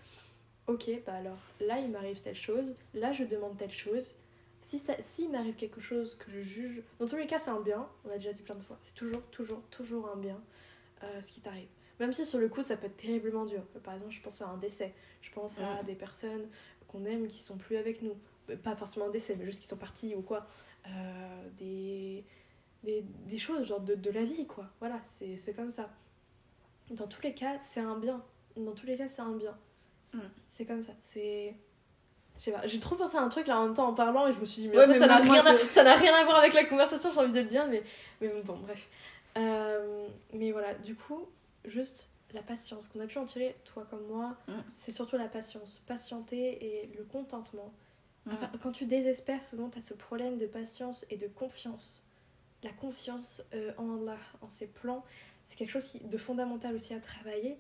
[0.66, 4.14] ok, bah alors là il m'arrive telle chose, là je demande telle chose.
[4.60, 7.60] Si ça, s'il m'arrive quelque chose que je juge, dans tous les cas c'est un
[7.60, 10.38] bien, on l'a déjà dit plein de fois, c'est toujours, toujours, toujours un bien.
[11.04, 11.68] euh, ce qui t'arrive.
[12.00, 13.62] Même si sur le coup ça peut être terriblement dur.
[13.82, 14.94] Par exemple, je pense à un décès.
[15.20, 15.86] Je pense à Mm.
[15.86, 16.48] des personnes
[16.88, 18.16] qu'on aime qui sont plus avec nous.
[18.50, 20.46] Euh, Pas forcément un décès, mais juste qui sont partis ou quoi.
[20.86, 22.24] Euh, des,
[22.84, 24.66] des, des choses genre de, de la vie, quoi.
[24.80, 25.90] Voilà, c'est comme ça.
[26.90, 28.22] Dans tous les cas, c'est un bien.
[28.56, 29.56] Dans tous les cas, c'est un bien.
[30.14, 30.20] Mm.
[30.48, 30.92] C'est comme ça.
[31.02, 31.54] C'est.
[32.38, 34.28] Je sais pas, j'ai trop pensé à un truc là en même temps en parlant
[34.28, 35.80] et je me suis dit, mais Ouais, en fait, mais ça n'a rien, à- je-
[35.82, 37.82] n'a rien à voir avec la conversation, j'ai envie de le dire, mais,
[38.20, 38.88] mais bon, bref.
[39.36, 41.26] Euh, mais voilà, du coup,
[41.68, 44.36] juste la patience qu'on a pu en tirer, toi comme moi,
[44.76, 45.82] c'est surtout la patience.
[45.86, 47.72] Patienter et le contentement.
[48.62, 52.04] Quand tu désespères, souvent tu as ce problème de patience et de confiance.
[52.62, 55.04] La confiance euh, en Allah, en ses plans,
[55.46, 57.56] c'est quelque chose qui, de fondamental aussi à travailler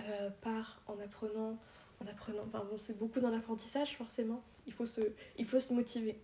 [0.00, 1.58] euh, par en apprenant,
[2.00, 2.44] en apprenant.
[2.46, 4.42] Enfin bon, c'est beaucoup dans l'apprentissage forcément.
[4.66, 5.00] Il faut se,
[5.36, 6.18] il faut se motiver.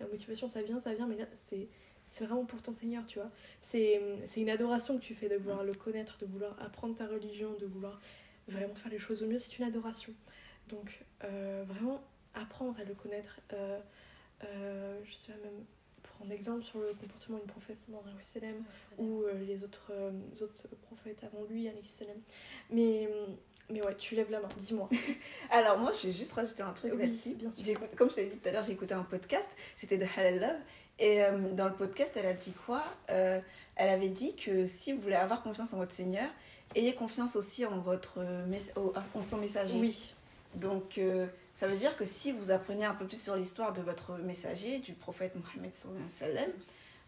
[0.00, 1.68] La motivation, ça vient, ça vient, mais là, c'est,
[2.06, 3.30] c'est vraiment pour ton Seigneur, tu vois.
[3.60, 4.00] C'est,
[4.36, 7.66] une adoration que tu fais de vouloir le connaître, de vouloir apprendre ta religion, de
[7.66, 8.00] vouloir
[8.48, 9.38] vraiment faire les choses au mieux.
[9.38, 10.12] C'est une adoration.
[10.68, 12.02] Donc euh, vraiment
[12.34, 13.40] apprendre à le connaître.
[13.52, 13.78] Euh,
[14.44, 15.64] euh, je sais pas même
[16.14, 18.64] prendre exemple sur le comportement du prophète alayhi wa sallam,
[18.98, 22.16] ou euh, les autres, euh, les autres prophètes avant lui, salam.
[22.70, 23.08] Mais,
[23.70, 24.88] mais ouais, tu lèves la main, dis-moi.
[25.50, 27.80] Alors moi, je vais juste rajouter un truc Oui, bien sûr.
[27.96, 30.60] Comme je t'ai dit tout à l'heure, j'ai écouté un podcast, c'était de Halal Love.
[30.98, 33.40] Et euh, dans le podcast, elle a dit quoi Euh,
[33.76, 36.28] Elle avait dit que si vous voulez avoir confiance en votre Seigneur,
[36.76, 38.24] ayez confiance aussi en, votre,
[39.14, 39.78] en son messager.
[39.78, 40.14] Oui,
[40.54, 43.80] Donc euh, ça veut dire que si vous apprenez un peu plus sur l'histoire de
[43.82, 45.72] votre messager, du prophète Mohammed
[46.08, 46.50] sallam,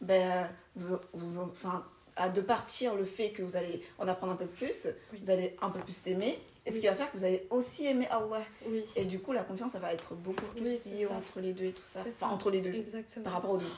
[0.01, 1.85] ben, vous, vous, enfin,
[2.17, 5.21] à de partir le fait que vous allez en apprendre un peu plus, Oui.
[5.23, 7.87] vous allez un peu plus l'aimer, et ce qui va faire que vous allez aussi
[7.87, 8.45] aimer Allah.
[8.69, 11.53] oui, Et du coup, la confiance, ça va être beaucoup plus Oui, liée entre les
[11.53, 12.01] deux et tout ça.
[12.01, 12.27] Enfin, ça.
[12.27, 13.25] entre les deux, exactement.
[13.25, 13.73] par rapport aux deux.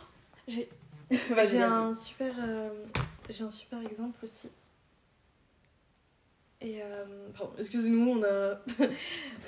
[0.47, 0.69] J'ai
[1.63, 2.71] un super euh,
[3.29, 4.49] j'ai un super exemple aussi.
[6.61, 8.59] Et euh, pardon, excusez-nous, on a euh,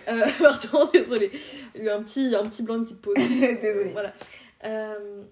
[0.38, 1.32] pardon, désolé.
[1.74, 3.14] Il y a eu un petit un petit blanc, une petite pause.
[3.16, 3.92] Désolée.
[3.92, 4.14] Voilà.
[4.64, 5.24] Euh,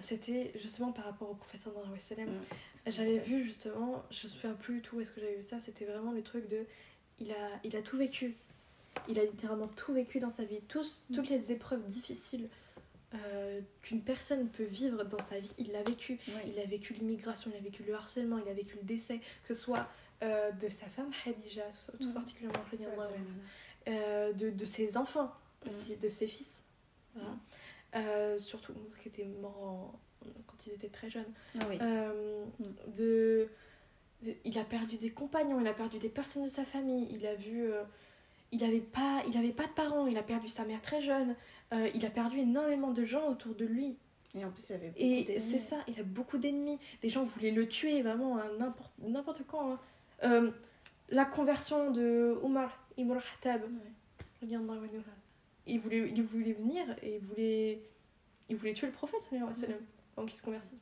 [0.00, 2.28] c'était justement par rapport au professeur dans sallam.
[2.28, 2.90] Mm.
[2.90, 5.60] J'avais vu justement, je me souviens plus du tout où est-ce que j'avais vu ça,
[5.60, 6.66] c'était vraiment le truc de
[7.22, 8.34] il a, il a tout vécu.
[9.08, 10.60] Il a littéralement tout vécu dans sa vie.
[10.68, 12.48] Tous, toutes les épreuves difficiles
[13.14, 16.18] euh, qu'une personne peut vivre dans sa vie, il l'a vécu.
[16.28, 16.34] Oui.
[16.46, 19.54] Il a vécu l'immigration, il a vécu le harcèlement, il a vécu le décès, que
[19.54, 19.86] ce soit
[20.22, 21.64] euh, de sa femme Khadija,
[22.00, 22.12] tout Mm.
[22.14, 22.58] particulièrement
[22.98, 23.08] Ouais,
[23.88, 25.32] euh, de, de ses enfants
[25.64, 25.68] Mm.
[25.68, 26.62] aussi, de ses fils.
[27.14, 27.30] Voilà.
[27.96, 29.94] Euh, surtout, qui étaient morts en-
[30.46, 31.32] quand ils étaient très jeunes.
[31.68, 31.78] Oui.
[31.78, 32.44] De,
[32.96, 33.48] de-
[34.44, 37.34] il a perdu des compagnons, il a perdu des personnes de sa famille, il a
[37.34, 37.64] vu.
[37.64, 37.82] euh,
[38.52, 41.34] il avait pas, il avait pas de parents, il a perdu sa mère très jeune,
[41.72, 43.96] euh, il a perdu énormément de gens autour de lui.
[44.34, 46.78] Et en plus, il avait beaucoup Et c'est ça, il a beaucoup d'ennemis.
[47.02, 49.72] Les gens voulaient le tuer vraiment à n'importe n'importe quand.
[49.72, 49.78] hein.
[50.24, 50.50] Euh,
[51.08, 55.02] la conversion de Omar ibn Khattab, anhu,
[55.66, 57.82] il voulait, il voulait venir et il voulait,
[58.48, 59.48] il voulait tuer le prophète sallam,
[60.16, 60.78] avant qu'il se convertisse.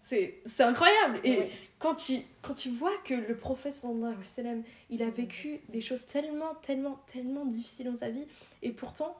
[0.00, 1.20] C'est incroyable.
[1.24, 1.50] Et.
[1.84, 6.06] Quand, tu, quand tu vois que le prophète sallallahu alayhi il a vécu des choses
[6.06, 8.24] tellement, tellement, tellement difficiles dans sa vie,
[8.62, 9.14] et pourtant,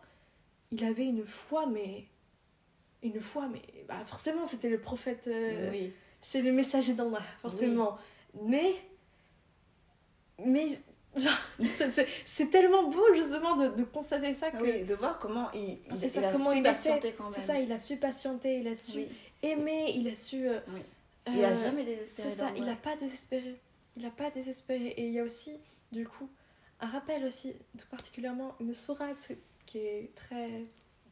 [0.70, 2.05] il avait une foi, mais.
[3.03, 3.61] Une foi, mais.
[3.87, 5.24] Bah, forcément, c'était le prophète.
[5.27, 5.92] euh, Oui.
[6.22, 7.98] c'est le messager d'Allah, forcément.
[8.44, 8.77] Mais.
[10.42, 10.81] Mais.
[12.24, 14.62] c'est- tellement beau, justement, de, de constater ça que.
[14.62, 17.35] Oui, de voir comment il, il, il ça, a comment su il patienter quand même.
[17.35, 19.09] C'est ça, il a su patienter, il a su Oui.
[19.42, 20.48] aimer, il a su.
[20.48, 20.61] euh.
[21.26, 22.30] Il a euh, jamais désespéré.
[22.30, 23.60] C'est ça, il n'a pas désespéré.
[23.96, 24.88] Il n'a pas désespéré.
[24.88, 25.52] Et il y a aussi,
[25.92, 26.28] du coup,
[26.80, 29.32] un rappel aussi, tout particulièrement, une sourate
[29.66, 30.64] qui est très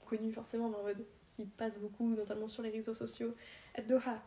[0.06, 3.34] connue forcément, mais en mode qui passe beaucoup, notamment sur les réseaux sociaux.
[3.74, 4.22] Ad-Doha,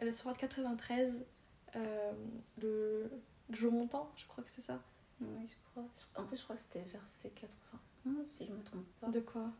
[0.00, 1.24] la sourate 93,
[1.76, 2.12] euh,
[2.60, 3.10] le,
[3.48, 4.82] le jour montant, je crois que c'est ça.
[5.20, 5.84] Oui, je crois.
[6.16, 8.24] En plus, je crois que c'était verset 80.
[8.26, 9.08] Si je me trompe pas.
[9.08, 9.50] De quoi?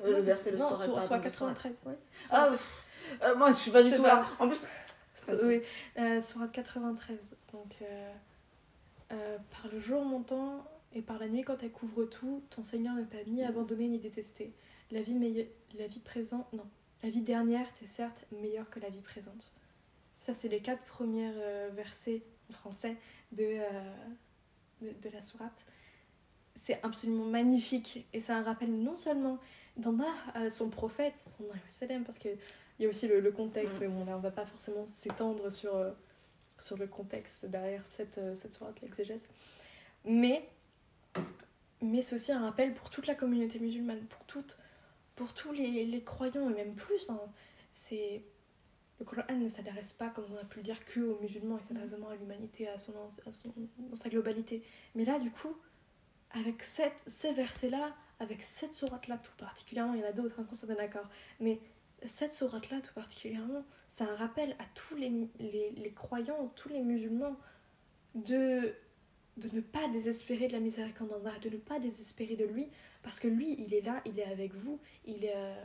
[0.00, 0.78] Euh, le Non, verset le Non, soir.
[0.82, 1.54] sur, pardon, soit le soir.
[1.54, 1.74] 93.
[1.86, 1.92] oui.
[2.30, 2.84] Ah, pff,
[3.22, 4.26] euh, moi, je suis pas du tout pas- là.
[4.38, 4.66] En plus,
[5.14, 5.60] So- oui,
[5.98, 7.34] euh, Sourate 93.
[7.52, 8.12] Donc, euh,
[9.12, 12.94] euh, par le jour montant et par la nuit quand elle couvre tout, ton Seigneur
[12.94, 14.52] ne t'a ni abandonné ni détesté.
[14.90, 16.64] La vie, meille- la vie présente, non,
[17.02, 19.52] la vie dernière t'est certes meilleure que la vie présente.
[20.20, 22.96] Ça, c'est les quatre premiers euh, versets en français
[23.32, 23.94] de, euh,
[24.82, 25.66] de, de la sourate.
[26.62, 29.38] C'est absolument magnifique et c'est un rappel non seulement
[29.78, 31.44] d'Allah à son prophète, son
[32.04, 32.28] parce que
[32.78, 35.50] il y a aussi le, le contexte, mais bon, là, on va pas forcément s'étendre
[35.50, 35.90] sur, euh,
[36.60, 39.22] sur le contexte derrière cette, euh, cette sourate, l'exégèse.
[40.04, 40.48] Mais,
[41.80, 44.56] mais c'est aussi un rappel pour toute la communauté musulmane, pour, toutes,
[45.16, 47.10] pour tous les, les croyants, et même plus.
[47.10, 47.20] hein.
[47.72, 48.22] C'est
[49.00, 51.66] le Coran ne s'adresse pas, comme on a pu le dire, que aux musulmans, il
[51.66, 52.92] s'adresse vraiment à l'humanité, à son,
[53.26, 54.62] à son, dans sa globalité.
[54.94, 55.56] Mais là, du coup,
[56.32, 60.44] avec cette, ces versets-là, avec cette sourate-là tout particulièrement, il y en a d'autres, hein,
[60.48, 61.08] qu'on soit d'accord,
[61.40, 61.60] mais
[62.06, 66.82] cette sourate-là tout particulièrement, c'est un rappel à tous les, les, les, croyants, tous les
[66.82, 67.36] musulmans,
[68.14, 68.74] de,
[69.36, 72.66] de ne pas désespérer de la miséricorde d'Allah, de ne pas désespérer de lui,
[73.02, 75.62] parce que lui, il est là, il est avec vous, il, est, euh,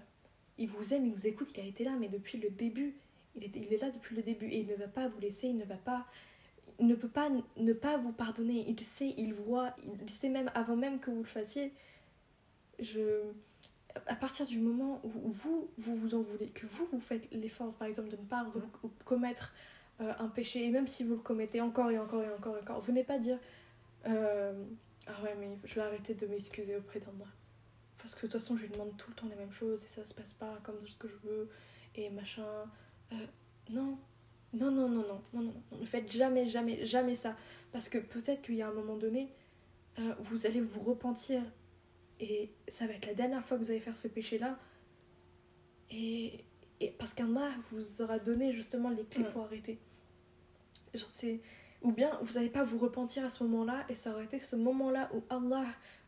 [0.58, 2.96] il vous aime, il vous écoute, il a été là, mais depuis le début,
[3.36, 5.48] il est, il est là depuis le début, et il ne va pas vous laisser,
[5.48, 6.06] il ne va pas
[6.80, 8.66] ne peut pas ne pas vous pardonner.
[8.68, 11.72] Il sait, il voit, il sait même avant même que vous le fassiez.
[12.80, 13.22] Je,
[14.08, 17.74] à partir du moment où vous, vous vous en voulez, que vous, vous faites l'effort,
[17.74, 18.46] par exemple, de ne pas
[19.06, 19.54] commettre
[20.02, 22.62] euh, un péché, et même si vous le commettez encore et encore et encore et
[22.62, 23.38] encore, venez pas dire
[24.08, 24.54] euh,
[25.08, 27.30] Ah ouais, mais je vais arrêter de m'excuser auprès d'Andra.
[27.98, 29.88] Parce que de toute façon, je lui demande tout le temps les mêmes choses et
[29.88, 31.50] ça se passe pas comme ce que je veux
[31.96, 32.44] et machin.
[33.14, 33.16] Euh,
[33.70, 33.98] non,
[34.54, 37.36] non, non, non, non, non, non, ne faites jamais, jamais, jamais ça.
[37.72, 39.30] Parce que peut-être qu'il y a un moment donné,
[40.00, 41.42] euh, vous allez vous repentir
[42.20, 44.58] et ça va être la dernière fois que vous allez faire ce péché-là.
[45.90, 46.44] Et,
[46.80, 49.80] et parce qu'Allah vous aura donné justement les clés pour arrêter.
[50.94, 51.42] Genre c'est...
[51.82, 54.56] Ou bien vous n'allez pas vous repentir à ce moment-là et ça aurait été ce
[54.56, 55.66] moment-là où Allah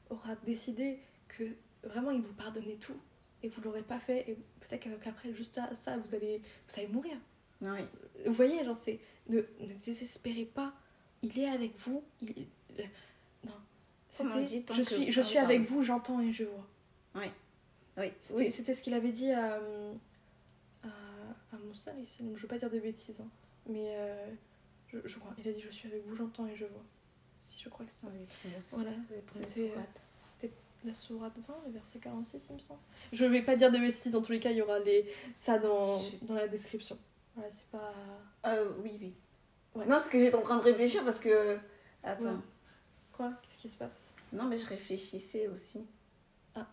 [0.10, 1.44] aura décidé que
[1.84, 2.96] vraiment il vous pardonnait tout
[3.44, 7.18] et vous l'aurez pas fait et peut-être qu'après juste ça vous allez, vous allez mourir.
[7.62, 7.80] Oui.
[8.26, 9.00] Vous voyez, genre, c'est.
[9.28, 10.74] Ne, ne désespérez pas.
[11.22, 12.04] Il est avec vous.
[12.22, 12.48] Il,
[13.44, 13.54] non.
[14.16, 14.74] C'était.
[14.74, 16.68] Je suis, je suis avec vous, j'entends et je vois.
[17.16, 17.32] Oui.
[17.98, 18.52] Oui.
[18.52, 19.60] C'était, ce qu'il avait dit à.
[20.84, 23.20] à, à Moussa, je ne veux pas dire de bêtises.
[23.20, 23.28] Hein.
[23.68, 23.96] Mais.
[23.98, 24.28] Euh,
[24.88, 25.34] je, je, crois.
[25.40, 26.84] Il a dit Je suis avec vous, j'entends et je vois.
[27.44, 28.08] Si, je crois que c'est ça.
[28.14, 28.92] Oui, voilà.
[29.28, 29.74] C'était.
[30.22, 30.52] C'était
[30.84, 32.80] la sourate 20, le verset 46, il me semble.
[33.12, 35.12] Je ne vais pas dire de bêtises, dans tous les cas, il y aura les...
[35.36, 36.98] ça dans, dans la description.
[37.36, 37.94] Ouais, c'est pas.
[38.46, 39.14] Euh, oui, oui.
[39.76, 39.86] Ouais.
[39.86, 41.58] Non, c'est que j'étais en train de réfléchir parce que.
[42.04, 42.42] Attends.
[43.14, 43.34] Quoi?
[43.44, 44.05] Qu'est-ce qui se passe?
[44.36, 45.86] Non, mais je réfléchissais aussi.
[46.56, 46.68] Ah.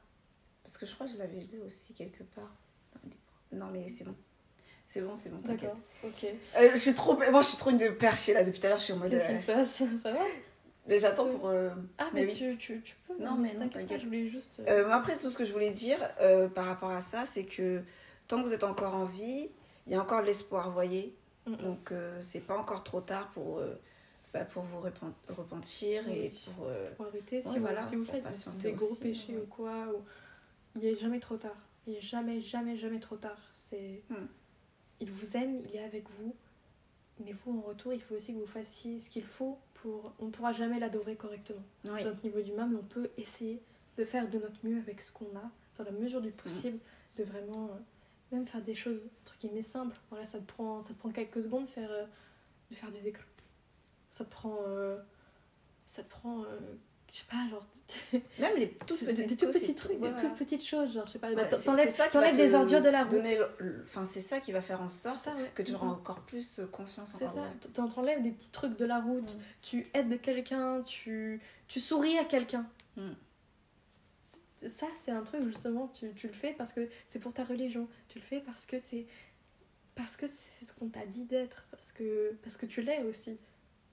[0.62, 2.54] Parce que je crois que je l'avais lu aussi quelque part.
[3.52, 4.16] Non, mais c'est bon.
[4.88, 5.72] C'est bon, c'est bon, t'inquiète.
[6.04, 6.26] ok.
[6.58, 7.16] Euh, je suis trop.
[7.16, 8.98] Moi, je suis trop une de perchée là depuis tout à l'heure, je suis en
[8.98, 9.10] mode.
[9.10, 9.82] Qu'est-ce qui se passe?
[10.02, 10.20] Ça va?
[10.86, 11.48] Mais j'attends pour.
[11.48, 11.70] Euh...
[11.96, 13.22] Ah, mais, mais tu, tu, tu, peux.
[13.22, 14.00] Non, mais non, t'inquiète.
[14.00, 14.60] Je voulais juste.
[14.68, 17.82] Euh, après, tout ce que je voulais dire euh, par rapport à ça, c'est que
[18.28, 19.48] tant que vous êtes encore en vie,
[19.86, 21.14] il y a encore l'espoir, vous voyez?
[21.46, 21.62] Mm -hmm.
[21.62, 23.80] Donc, euh, c'est pas encore trop tard pour, euh,
[24.32, 26.18] bah, pour vous repentir oui.
[26.18, 26.66] et pour.
[26.66, 26.90] Euh...
[26.96, 28.24] Pour arrêter, si, ouais, vous, voilà, si vous faites
[28.58, 29.42] des gros aussi, péchés ouais.
[29.42, 30.02] ou quoi, ou...
[30.76, 31.56] il n'est jamais trop tard.
[31.86, 33.38] Il n'est jamais, jamais, jamais trop tard.
[33.58, 34.02] C'est.
[34.08, 34.14] Mm.
[35.00, 36.34] Il vous aime, il est avec vous.
[37.24, 40.14] Mais vous, en retour, il faut aussi que vous fassiez ce qu'il faut pour.
[40.18, 41.62] On ne pourra jamais l'adorer correctement.
[41.84, 42.02] Oui.
[42.02, 43.60] Notre niveau d'humain, mais on peut essayer
[43.98, 47.18] de faire de notre mieux avec ce qu'on a, dans la mesure du possible, mm.
[47.18, 47.70] de vraiment
[48.30, 51.42] même faire des choses entre guillemets simples voilà ça te prend ça te prend quelques
[51.42, 52.06] secondes de faire euh,
[52.70, 53.24] de faire des écrans
[54.12, 54.98] ça te prend euh,
[55.86, 56.60] ça te prend euh,
[57.10, 57.64] je sais pas genre
[58.38, 61.18] même les toutes petites des tout petits trucs des toutes petites choses genre je sais
[61.18, 61.44] pas ouais, bah,
[62.12, 63.24] t'enlèves des ordures de la route.
[63.84, 65.50] enfin c'est ça qui va faire en sorte ça, ouais.
[65.54, 65.92] que tu auras mm -hmm.
[65.94, 69.40] encore plus confiance en c'est ça t'enlèves des petits trucs de la route mm.
[69.62, 72.66] tu aides quelqu'un tu tu souris à quelqu'un.
[72.96, 73.14] Mm
[74.68, 77.88] ça c'est un truc justement tu, tu le fais parce que c'est pour ta religion.
[78.08, 79.06] Tu le fais parce que c'est
[79.94, 83.38] parce que c'est ce qu'on t'a dit d'être parce que parce que tu l'es aussi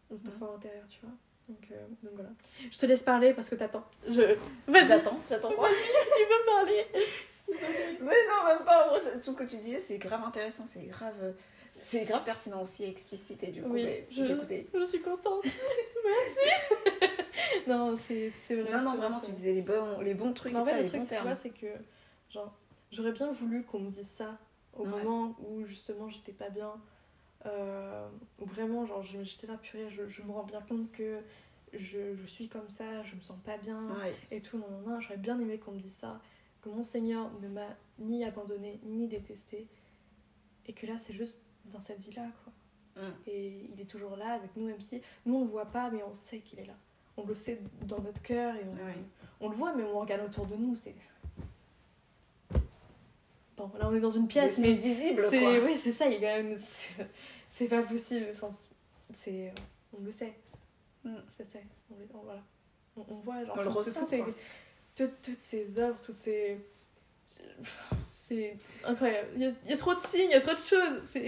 [0.10, 1.12] dans ton fort intérieur tu vois.
[1.48, 2.30] Donc, euh, donc voilà.
[2.72, 3.86] Je te laisse parler parce que t'attends.
[4.08, 4.36] Je
[4.86, 5.50] j'attends j'attends.
[5.50, 6.86] Tu peux parler.
[8.02, 8.92] Mais non même pas
[9.24, 11.34] tout ce que tu disais c'est grave intéressant c'est grave
[11.82, 15.44] c'est grave pertinent aussi explicite et du coup oui, je suis contente.
[16.06, 17.10] Merci.
[17.68, 18.72] Non, c'est vrai.
[18.72, 20.56] Non, non, vraiment, tu disais les bons, les bons trucs.
[20.56, 21.68] En fait, le truc, c'est quoi C'est que,
[22.30, 22.54] genre,
[22.92, 24.38] j'aurais bien voulu qu'on me dise ça
[24.74, 24.90] au ouais.
[24.90, 26.74] moment où, justement, j'étais pas bien.
[27.46, 31.22] Euh, où vraiment, genre, j'étais là, purée, je, je, me rends bien compte que
[31.74, 34.14] je, je, suis comme ça, je me sens pas bien ouais.
[34.32, 34.58] et tout.
[34.58, 36.20] Non, non, non, j'aurais bien aimé qu'on me dise ça.
[36.62, 39.68] Que mon Seigneur ne m'a ni abandonné, ni détesté.
[40.66, 43.04] Et que là, c'est juste dans cette vie-là, quoi.
[43.04, 43.14] Mm.
[43.28, 46.04] Et il est toujours là avec nous, même si nous, on le voit pas, mais
[46.04, 46.76] on sait qu'il est là
[47.20, 48.66] on le sait dans notre cœur et
[49.42, 50.96] on, on, le voit, mais on regarde autour de nous, c'est.
[53.60, 54.68] Bon, là on est dans une pièce, mais.
[54.68, 55.38] C'est visible, quoi.
[55.66, 56.58] Oui, c'est ça, il y a quand même.
[57.50, 58.28] C'est pas possible.
[59.14, 59.54] C'est.
[59.92, 60.34] On le sait.
[61.04, 61.16] Mm.
[61.38, 61.60] C'est ça.
[61.92, 62.42] On, on, voilà.
[62.96, 64.24] on, on voit, genre, on le ressent, ces,
[64.96, 66.58] toutes, toutes ces œuvres, toutes ces.
[68.28, 69.28] C'est incroyable.
[69.36, 71.02] Il y, a, il y a trop de signes, il y a trop de choses.
[71.06, 71.26] C'est.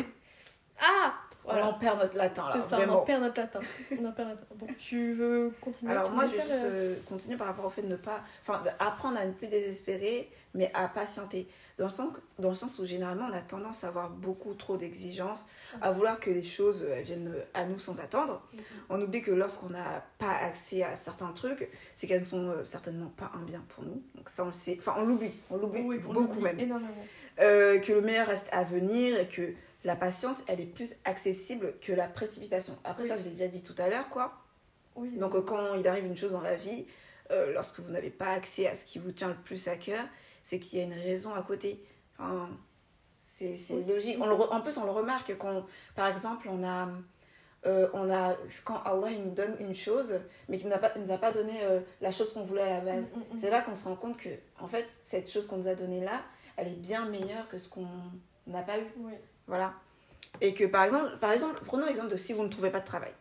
[0.80, 1.14] Ah!
[1.44, 1.66] Voilà.
[1.66, 2.54] On en perd notre latin là.
[2.54, 2.98] C'est ça, vraiment.
[2.98, 3.60] on en perd notre latin.
[3.92, 4.56] on en perd notre latin.
[4.56, 6.96] Bon, tu veux continuer Alors moi, je vais juste euh...
[7.10, 10.72] continuer par rapport au fait de ne pas, enfin, apprendre à ne plus désespérer, mais
[10.76, 11.48] à patienter.
[11.82, 14.78] Dans le, sens, dans le sens où généralement on a tendance à avoir beaucoup trop
[14.78, 15.48] d'exigences,
[15.82, 18.44] à vouloir que les choses euh, viennent à nous sans attendre.
[18.54, 18.60] Mhm.
[18.92, 22.64] On oublie que lorsqu'on n'a pas accès à certains trucs, c'est qu'elles ne sont euh,
[22.66, 24.04] certainement pas un bien pour nous.
[24.14, 26.60] Donc ça on le sait, enfin on l'oublie, on l'oublie Oui, beaucoup même.
[26.60, 26.94] Énormément.
[27.40, 31.74] Euh, que le meilleur reste à venir et que la patience elle est plus accessible
[31.82, 32.78] que la précipitation.
[32.84, 33.10] Après Oui.
[33.10, 34.34] ça je l'ai déjà dit tout à l'heure quoi.
[34.96, 35.10] Oui.
[35.18, 36.86] Donc euh, quand il arrive une chose dans la vie,
[37.32, 40.06] euh, lorsque vous n'avez pas accès à ce qui vous tient le plus à cœur,
[40.44, 41.84] c'est qu'il y a une raison à côté.
[42.20, 42.50] Enfin,
[43.24, 43.84] c'est Oui.
[43.88, 44.18] logique.
[44.22, 46.90] On le re- en plus, on le remarque quand, par exemple, on a,
[47.66, 50.14] euh, on a quand Allah il nous donne une chose,
[50.50, 53.04] mais qu'il il nous a pas donné euh, la chose qu'on voulait à la base.
[53.04, 53.40] Mm, mm, mm.
[53.40, 56.02] C'est là qu'on se rend compte que, en fait, cette chose qu'on nous a donnée
[56.04, 56.22] là,
[56.58, 57.88] elle est bien meilleure que ce qu'on
[58.48, 58.86] n'a pas eu.
[58.98, 59.14] Oui.
[59.48, 59.74] Voilà.
[60.40, 62.86] Et que par exemple, par exemple, prenons l'exemple de si vous ne trouvez pas de
[62.86, 63.12] travail.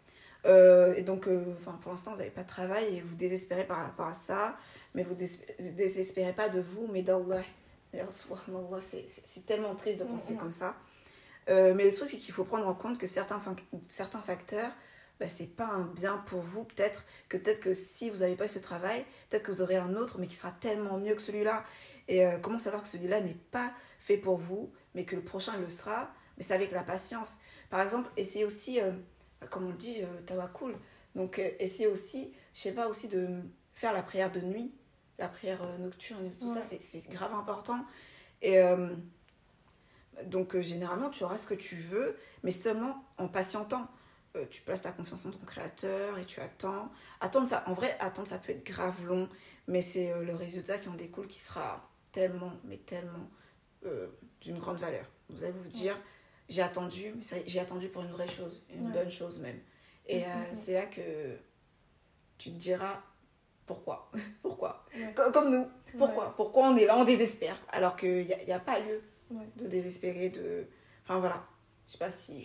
[0.46, 1.44] Euh, et donc, euh,
[1.83, 4.56] pour l'instant, vous n'avez pas de travail et vous désespérez par rapport à ça,
[4.94, 5.29] mais vous dés-
[5.76, 7.42] désespérez pas de vous, mais d'Allah.
[8.83, 10.76] C'est- tellement triste de penser comme ça.
[11.48, 14.70] Euh, mais le truc, c'est qu'il faut prendre en compte que certains, fac- certains facteurs,
[15.18, 17.05] bah, c'est pas un bien pour vous, peut-être.
[17.29, 19.96] Que peut-être que si vous n'avez pas eu ce travail, peut-être que vous aurez un
[19.96, 21.64] autre, mais qui sera tellement mieux que celui-là.
[22.09, 25.57] Et euh, comment savoir que celui-là n'est pas fait pour vous, mais que le prochain
[25.59, 27.40] le sera Mais c'est avec la patience.
[27.68, 28.92] Par exemple, essayez aussi, euh,
[29.50, 30.74] comme on dit, euh, le tawakkul.
[31.14, 33.42] Donc, essayez aussi, je sais pas, aussi de
[33.74, 34.72] faire la prière de nuit,
[35.20, 36.62] la prière euh, nocturne et tout ça, Ouais.
[36.62, 37.85] c'est- c'est grave important.
[38.42, 38.88] Et euh,
[40.24, 43.87] donc, euh, généralement, tu auras ce que tu veux, mais seulement en patientant.
[44.37, 46.90] Euh, tu places ta confiance en ton créateur et tu attends.
[47.20, 49.28] Attendre ça, en vrai, attendre ça peut être grave long,
[49.66, 53.28] mais c'est le résultat qui en découle qui sera tellement, mais tellement
[54.42, 55.06] d'une grande valeur.
[55.30, 55.96] Vous allez vous dire,
[56.48, 58.92] j'ai attendu, mais ça- j'ai attendu pour une vraie chose, une Ouais.
[58.92, 59.59] bonne chose même.
[60.06, 60.54] Et Mm, mm, mm.
[60.54, 61.37] c'est là que
[62.38, 63.02] tu te diras
[63.74, 64.11] pourquoi,
[64.42, 65.14] pourquoi, Ouais.
[65.33, 66.33] Comme nous, pourquoi, Ouais.
[66.37, 69.46] pourquoi on est là, on désespère, alors qu'il n'y a, y a pas lieu Ouais.
[69.56, 70.66] de désespérer, de...
[71.04, 71.46] Enfin voilà,
[71.87, 72.44] je sais pas si...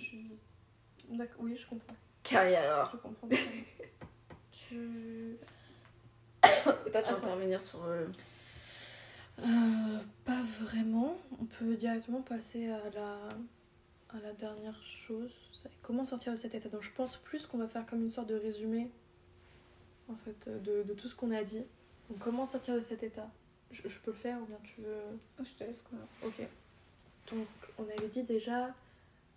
[1.10, 1.96] Je- oui, je comprends.
[2.24, 3.28] Carrie alors, Je comprends.
[4.52, 5.38] tu...
[6.44, 7.84] et toi tu vas intervenir sur...
[7.84, 8.06] euh,
[9.40, 11.18] Euh, pas vraiment.
[11.42, 13.18] On peut directement passer à la,
[14.18, 15.32] à la dernière chose.
[15.82, 16.70] Comment sortir de cet état.
[16.70, 18.90] Donc je pense plus qu'on va faire comme une sorte de résumé
[20.10, 21.64] en fait de, de tout ce qu'on a dit.
[22.10, 23.30] Donc comment sortir de cet état?
[23.72, 25.20] Je, je peux le faire ou bien tu veux?
[25.44, 26.18] Je te laisse commencer.
[26.26, 26.48] Ok.
[27.32, 27.48] Donc,
[27.80, 28.74] on avait dit déjà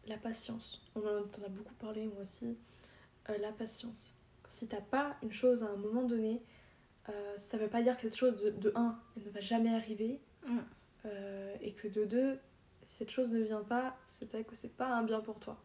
[0.06, 0.82] la patience.
[0.94, 2.56] On en a beaucoup parlé, moi aussi.
[3.30, 4.12] Euh, la patience.
[4.46, 6.42] Si t'as pas une chose à un moment donné,
[7.08, 9.74] euh, ça veut pas dire que cette chose, de, de un, elle ne va jamais
[9.74, 10.20] arriver.
[10.46, 10.58] Mm.
[11.06, 12.38] euh, et que de deux,
[12.82, 15.60] si cette chose ne vient pas, c'est peut-être que c'est pas un bien pour toi.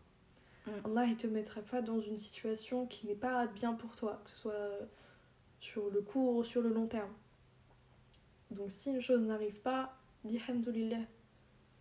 [0.66, 0.72] Mm.
[0.86, 4.32] Allah, il te mettra pas dans une situation qui n'est pas bien pour toi, que
[4.32, 4.70] ce soit
[5.60, 7.14] sur le court ou sur le long terme.
[8.52, 11.06] Donc, si une chose n'arrive pas, dis Alhamdulillah.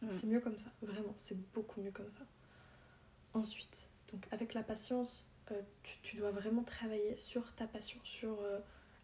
[0.03, 0.09] Mm.
[0.11, 2.21] C'est mieux comme ça, vraiment, c'est beaucoup mieux comme ça.
[3.35, 8.38] Ensuite, donc avec la patience, euh, tu, tu dois vraiment travailler sur ta patience, sur
[8.40, 8.59] euh,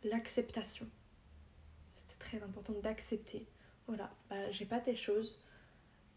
[0.05, 0.87] l'acceptation.
[2.09, 3.47] C'est très important d'accepter.
[3.87, 5.39] Voilà, bah, j'ai pas telle chose,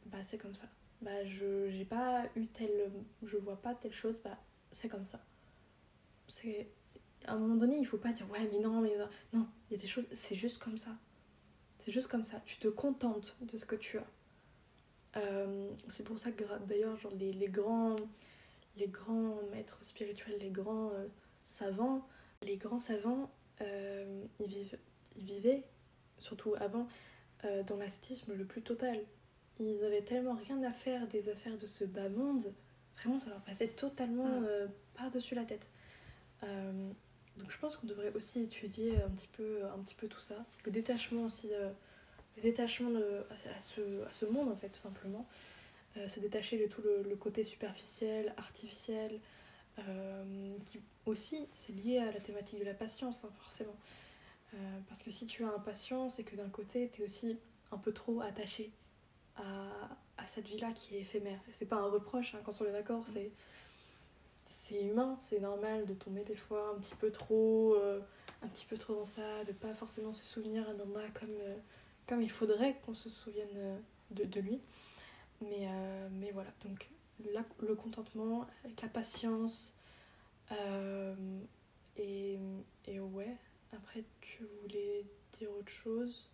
[0.08, 0.68] bah c'est comme ça.
[1.02, 2.92] Bah je j'ai pas eu telle,
[3.24, 4.38] je vois pas telle chose, bah
[4.72, 5.20] c'est comme ça.
[6.28, 6.70] C'est
[7.26, 8.96] à un moment donné, il faut pas dire ouais mais non mais
[9.34, 10.92] non, il y a des choses, c'est juste comme ça.
[11.84, 12.42] C'est juste comme ça.
[12.46, 14.06] Tu te contentes de ce que tu as.
[15.18, 17.98] Euh, c'est pour ça que d'ailleurs genre les, les grands
[18.78, 21.06] les grands maîtres spirituels les grands euh,
[21.44, 22.08] savants
[22.44, 24.78] les grands savants euh, ils vivent
[25.18, 25.66] ils vivaient
[26.18, 26.88] surtout avant
[27.66, 29.04] dans l'ascétisme le plus total
[29.62, 32.54] ils avaient tellement rien à faire des affaires de ce bas monde
[32.98, 34.46] vraiment ça leur passait totalement Mm.
[34.48, 35.66] euh, par dessus la tête.
[36.44, 36.90] Euh,
[37.38, 40.46] donc je pense qu'on devrait aussi étudier un petit peu un petit peu tout ça.
[40.66, 41.70] Le détachement aussi euh,
[42.38, 45.26] le détachement de- à, à ce, à ce monde en fait tout simplement.
[46.08, 49.20] Se détacher de tout le, le côté superficiel artificiel
[50.66, 53.76] qui aussi c'est lié à la thématique de la patience hein, forcément.
[54.88, 57.38] Parce que si tu as impatient c'est que d'un côté tu es aussi
[57.72, 58.72] un peu trop attaché
[59.42, 62.66] à, à cette vie là qui est éphémère c'est pas un reproche hein, quand on
[62.66, 63.32] est d'accord c'est
[64.48, 68.00] c'est humain c'est normal de tomber des fois un petit peu trop euh,
[68.42, 71.56] un petit peu trop dans ça de pas forcément se souvenir d'Allah comme euh,
[72.08, 73.78] comme il faudrait qu'on se souvienne euh,
[74.12, 74.60] de, de lui.
[75.42, 76.90] Mais, euh, mais voilà, donc
[77.34, 79.74] la- le contentement, avec la patience,
[81.98, 82.38] et,
[82.86, 83.38] et ouais,
[83.74, 85.06] après tu voulais
[85.38, 86.30] dire autre chose?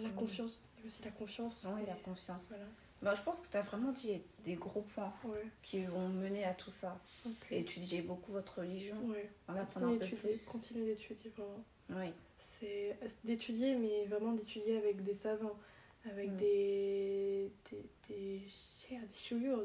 [0.00, 0.14] La Mm.
[0.14, 1.66] confiance, il y a aussi la confiance.
[1.74, 2.48] Oui, la confiance.
[2.50, 2.64] Voilà,
[3.02, 6.44] Bah, je pense que tu as vraiment dit des gros points ouais, qui vont mener
[6.44, 7.00] à tout ça.
[7.26, 7.32] ok.
[7.50, 10.44] Et étudier beaucoup votre religion, Ouais, en apprendre un peu d'étudier, plus.
[10.48, 11.64] continuez d'étudier vraiment.
[11.90, 12.12] Oui.
[12.60, 15.56] c'est d'étudier, mais vraiment d'étudier avec des savants.
[16.04, 16.36] avec Mm.
[16.36, 18.42] des, des, des,
[18.90, 18.98] des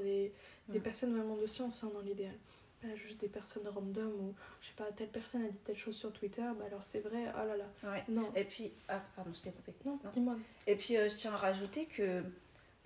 [0.03, 0.33] des,
[0.69, 0.81] des Mm.
[0.83, 2.35] personnes vraiment de science hein, dans l'idéal.
[2.81, 5.95] Pas juste des personnes random ou, je sais pas, telle personne a dit telle chose
[5.95, 7.65] sur Twitter, bah alors c'est vrai, oh là là.
[7.91, 8.03] Ouais.
[8.07, 9.73] Non, Et puis, ah, pardon, je t'ai coupé.
[9.85, 10.11] non, non.
[10.11, 10.35] dis-moi.
[10.67, 12.21] Et puis, euh, je tiens à rajouter que euh,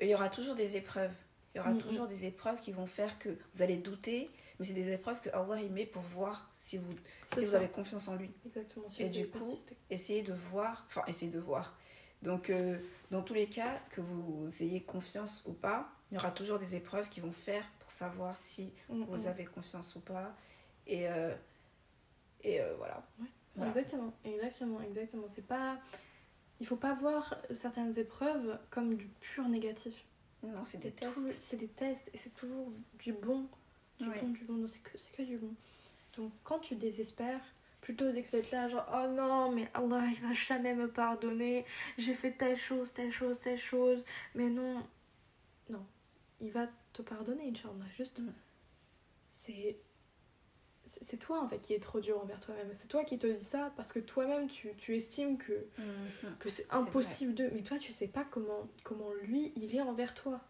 [0.02, 1.12] il y aura toujours des épreuves.
[1.54, 1.82] Il y aura Mm, mm.
[1.82, 5.30] toujours des épreuves qui vont faire que vous allez douter, mais c'est des épreuves que
[5.32, 6.94] Allah il met pour voir si vous,
[7.36, 8.32] si vous avez confiance en lui.
[8.46, 8.90] Exactement.
[8.90, 9.76] si Et du coup, persisté.
[9.90, 11.76] Essayez de voir, enfin, essayez de voir.
[12.22, 12.78] Donc, euh,
[13.10, 16.76] dans tous les cas, que vous ayez confiance ou pas, il y aura toujours des
[16.76, 19.28] épreuves qui vont faire pour savoir si Mm, vous mm.
[19.28, 20.34] avez confiance ou pas.
[20.88, 21.36] Et, euh,
[22.42, 23.06] et euh, voilà.
[23.56, 23.70] Voilà.
[23.72, 25.26] Exactement, exactement, exactement.
[25.28, 25.78] C'est pas.
[26.62, 30.06] Il faut pas voir certaines épreuves comme du pur négatif.
[30.44, 31.30] Non, c'est des tests.
[31.32, 33.48] C'est des tests et c'est toujours du bon.
[34.00, 34.22] Du Ouais.
[34.22, 34.54] bon, du bon.
[34.54, 35.54] Non, C'est que, c'est que du bon.
[36.16, 37.44] Donc quand tu désespères,
[37.82, 41.66] plutôt que d'être là, genre oh non, mais Allah il va jamais me pardonner,
[41.98, 44.82] j'ai fait telle chose, telle chose, telle chose, mais non.
[45.70, 45.86] Non,
[46.40, 47.86] il va te pardonner, Inch'Allah.
[47.98, 48.34] Juste, Mm.
[49.32, 49.78] c'est.
[50.86, 52.70] C'est toi en fait qui est trop dur envers toi-même.
[52.74, 56.36] C'est toi qui te dis ça parce que toi-même tu, tu estimes que Mhm.
[56.40, 57.50] que c'est impossible de.
[57.54, 60.42] Mais toi, tu sais pas comment, comment lui, il est envers toi.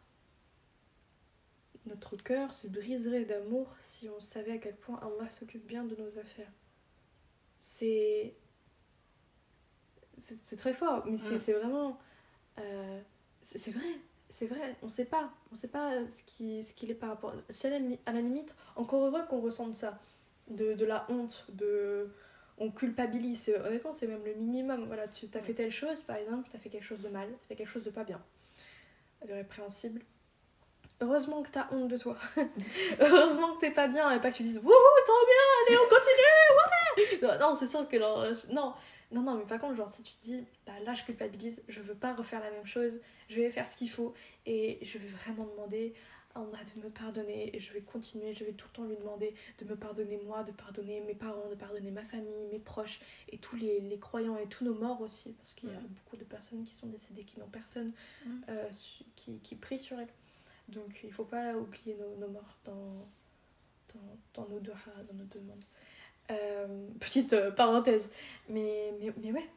[1.86, 5.96] Notre cœur se briserait d'amour si on savait à quel point Allah s'occupe bien de
[5.96, 6.52] nos affaires.
[7.60, 8.34] C'est.
[10.18, 11.40] C'est c'est très fort, mais c'est Mm.
[11.40, 12.00] c'est vraiment.
[12.60, 13.02] euh,
[13.44, 14.00] c'est vrai,
[14.32, 15.30] c'est vrai, on sait pas.
[15.52, 17.34] On sait pas ce qu'il ce qu'il est par rapport.
[17.50, 20.00] C'est à la, limi- à la limite, encore heureux qu'on ressente ça.
[20.48, 22.10] De, de la honte, de
[22.58, 23.50] on culpabilise.
[23.66, 24.86] Honnêtement, c'est même le minimum.
[24.88, 27.30] Voilà, tu as fait telle chose, par exemple, tu as fait quelque chose de mal,
[27.42, 28.22] tu fait quelque chose de pas bien,
[29.28, 30.02] de répréhensible.
[31.00, 32.16] Heureusement que tu as honte de toi.
[33.00, 35.90] Heureusement que t'es pas bien et pas que tu dises Wouhou, trop bien, allez, on
[35.90, 38.74] continue, ouais Non, non, c'est sûr que je- non.
[39.12, 41.82] Non, non, mais par contre, genre, si tu te dis, bah là, je culpabilise, je
[41.82, 44.14] veux pas refaire la même chose, je vais faire ce qu'il faut
[44.46, 45.94] et je vais vraiment demander
[46.34, 48.96] à Allah de me pardonner et je vais continuer, je vais tout le temps lui
[48.96, 53.02] demander de me pardonner moi, de pardonner mes parents, de pardonner ma famille, mes proches
[53.28, 56.16] et tous les, les croyants et tous nos morts aussi, parce qu'il y a beaucoup
[56.16, 57.92] de personnes qui sont décédées, qui n'ont personne
[58.26, 58.30] Mm.
[58.48, 58.70] euh,
[59.18, 60.08] qui, qui prie sur elles.
[60.70, 63.06] Donc il faut pas oublier nos, nos morts dans,
[63.94, 64.76] dans, dans nos duha,
[65.10, 65.66] dans nos demandes.
[66.32, 66.66] Euh,
[67.00, 68.04] petite euh, parenthèse.
[68.50, 69.48] Mais, mais, mais ouais,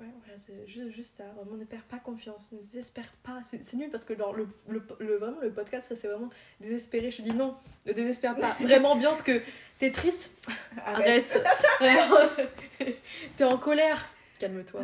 [0.00, 1.24] ouais voilà, c'est juste, juste ça.
[1.36, 3.40] Vraiment, ne perds pas confiance, ne désespère pas.
[3.44, 6.30] C'est nul parce que genre, le, le, le- vraiment, le podcast, ça c'est vraiment
[6.60, 7.10] désespéré.
[7.10, 7.54] Je te dis non,
[7.86, 8.56] ne désespère pas.
[8.60, 9.40] Vraiment bien, parce que
[9.78, 10.30] t'es triste,
[10.86, 11.42] arrête.
[13.36, 14.08] T'es en colère,
[14.38, 14.80] calme-toi.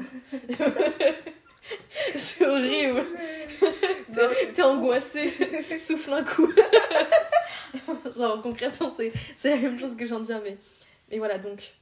[2.15, 3.05] c'est horrible.
[4.55, 5.31] T'es angoissé,
[5.79, 6.51] souffle un coup.
[8.17, 10.57] Genre concrètement c'est c'est la même chose que j'en dire mais
[11.11, 11.75] mais voilà donc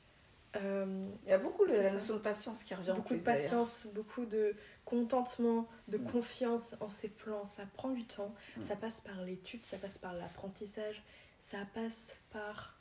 [0.56, 3.18] euh, Il y a beaucoup de, la notion de patience qui revient en beaucoup de
[3.18, 3.42] plus, d'ailleurs.
[3.42, 4.54] patience, beaucoup de
[4.86, 6.10] contentement, de Mm.
[6.10, 8.62] confiance en ses plans, ça prend du temps, Mm.
[8.62, 11.02] ça passe par l'étude, ça passe par l'apprentissage,
[11.40, 12.74] ça passe par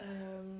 [0.00, 0.58] euh,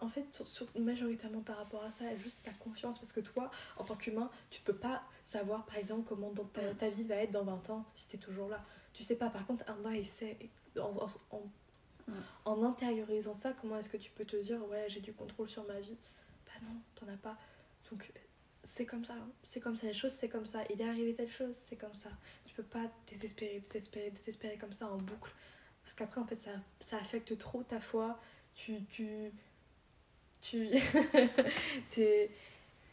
[0.00, 3.50] en fait, sur- sur- majoritairement par rapport à ça, juste sa confiance, parce que toi,
[3.78, 6.74] en tant qu'humain, tu peux pas savoir, par exemple, comment dans ta, Mm.
[6.76, 8.62] ta vie va être dans 20 ans si t'es toujours là.
[8.92, 10.36] Tu sais pas, par contre, Allah, il sait,
[10.78, 11.42] en, en, en-
[12.08, 12.12] Mm.
[12.46, 15.64] en intériorisant ça, comment est-ce que tu peux te dire, ouais, j'ai du contrôle sur
[15.66, 15.96] ma vie?
[16.46, 17.36] Bah non, t'en as pas.
[17.90, 18.10] Donc,
[18.64, 19.28] c'est comme ça, hein.
[19.42, 20.62] c'est comme ça, les choses, c'est comme ça.
[20.70, 22.10] Il est arrivé telle chose, c'est comme ça.
[22.46, 25.32] Tu peux pas désespérer, désespérer, désespérer comme ça en boucle.
[25.82, 28.18] Parce qu'après, en fait, ça, ça affecte trop ta foi.
[28.54, 28.82] Tu.
[28.84, 29.32] tu
[30.40, 30.68] tu
[31.90, 32.30] t'es-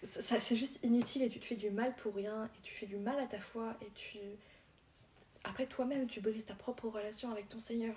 [0.03, 2.85] ça, c'est juste inutile et tu te fais du mal pour rien et tu fais
[2.85, 4.17] du mal à ta foi et tu
[5.43, 7.95] après toi-même tu brises ta propre relation avec ton Seigneur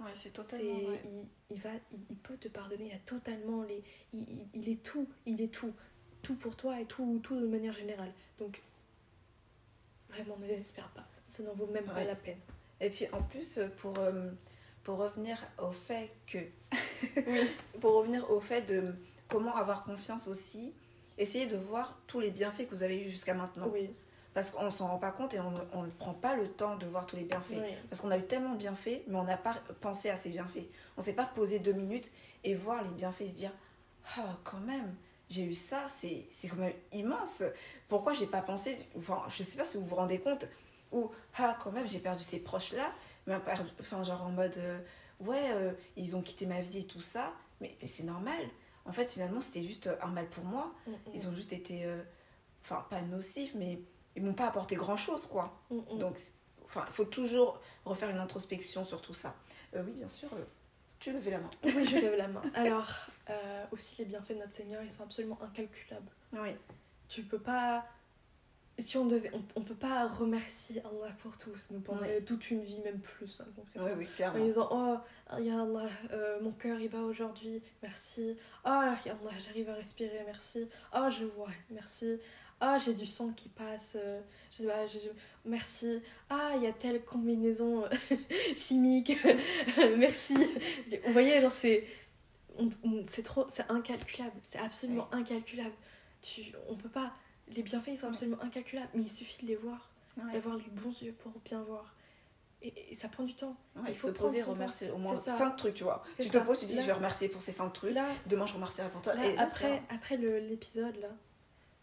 [0.00, 1.00] Ouais, c'est totalement vrai.
[1.04, 3.82] il, il va il, il peut te pardonner il a totalement les
[4.14, 5.72] il, il- il est tout il est tout
[6.22, 8.62] tout pour toi et tout tout de manière générale donc
[10.08, 12.38] vraiment ne désespère pas ça n'en vaut même pas la peine
[12.80, 14.30] Et puis en plus, pour, euh,
[14.84, 16.38] pour revenir au fait que.
[17.80, 18.94] pour revenir au fait de
[19.28, 20.72] comment avoir confiance aussi,
[21.18, 23.68] essayez de voir tous les bienfaits que vous avez eus jusqu'à maintenant.
[23.72, 23.90] oui
[24.34, 27.04] Parce qu'on s'en rend pas compte et on ne prend pas le temps de voir
[27.06, 27.50] tous les bienfaits.
[27.60, 30.30] oui Parce qu'on a eu tellement de bienfaits, mais on n'a pas pensé à ces
[30.30, 30.68] bienfaits.
[30.96, 32.10] On s'est pas posé deux minutes
[32.44, 33.52] et voir les bienfaits et se dire
[34.16, 34.94] Ah, quand même,
[35.28, 37.42] j'ai eu ça, c'est quand même immense.
[37.88, 38.78] Pourquoi j'ai pas pensé?
[38.96, 40.46] Enfin, je sais pas si vous vous rendez compte.
[40.92, 42.92] Ou Ah, quand même, j'ai perdu ces proches-là.
[43.80, 44.78] Enfin, genre en mode euh,
[45.20, 47.34] Ouais, euh, ils ont quitté ma vie et tout ça.
[47.60, 48.42] Mais, mais c'est normal.
[48.86, 50.72] En fait, finalement, c'était juste un mal pour moi.
[50.86, 51.84] Mm, mm, Ils ont juste été.
[51.84, 52.00] euh,
[52.64, 53.80] Enfin, pas nocifs, mais
[54.16, 55.60] ils m'ont pas apporté grand-chose, quoi.
[55.70, 55.98] mm, mm.
[55.98, 56.18] Donc,
[56.64, 59.34] enfin, il faut toujours refaire une introspection sur tout ça.
[59.74, 60.44] Euh, oui, bien sûr, euh,
[60.98, 61.50] tu levais la main.
[61.64, 62.90] oui je lève la main alors
[63.30, 66.50] euh, aussi les bienfaits de notre Seigneur ils sont absolument incalculables Oui,
[67.08, 67.86] tu peux pas
[68.78, 72.50] si on devait, on, on peut pas remercier Allah pour tout, ça nous prendrait toute
[72.50, 73.84] une vie, même plus, hein, concrètement.
[73.84, 74.44] Oui, oui, En clairement.
[74.44, 74.96] disant, oh,
[75.38, 78.38] ya Allah, euh, mon cœur il bat aujourd'hui, merci.
[78.64, 80.66] Ah, ya Allah, j'arrive à respirer, merci.
[80.92, 82.18] Ah, je vois, merci.
[82.60, 84.20] Ah, j'ai du sang qui passe, euh,
[84.52, 85.10] je sais pas, j'ai-
[85.46, 86.02] merci.
[86.28, 87.88] Ah, il y a telle combinaison euh,
[88.56, 89.12] chimique,
[89.96, 90.34] merci.
[91.06, 91.86] Vous voyez, genre, c'est.
[93.08, 93.46] C'est trop.
[93.48, 95.72] C'est incalculable, c'est absolument incalculable.
[96.20, 97.12] Tu, on peut pas.
[97.56, 98.12] Les bienfaits, ils sont Ouais.
[98.12, 100.32] absolument incalculables, mais il suffit de les voir, Ouais.
[100.34, 101.94] d'avoir les bons yeux pour bien voir.
[102.62, 103.56] Et, et ça prend du temps.
[103.88, 104.52] Il faut se poser, temps.
[104.52, 105.16] remercier au moins.
[105.16, 106.02] 5 trucs, tu vois.
[106.20, 106.40] Tu te ça.
[106.42, 107.94] poses, tu dis, Là- je vais remercier pour ces 5 trucs.
[107.94, 109.14] Là, Demain, je remercierai pour toi.
[109.14, 111.08] Là, Et là, après, après le- l'épisode, là,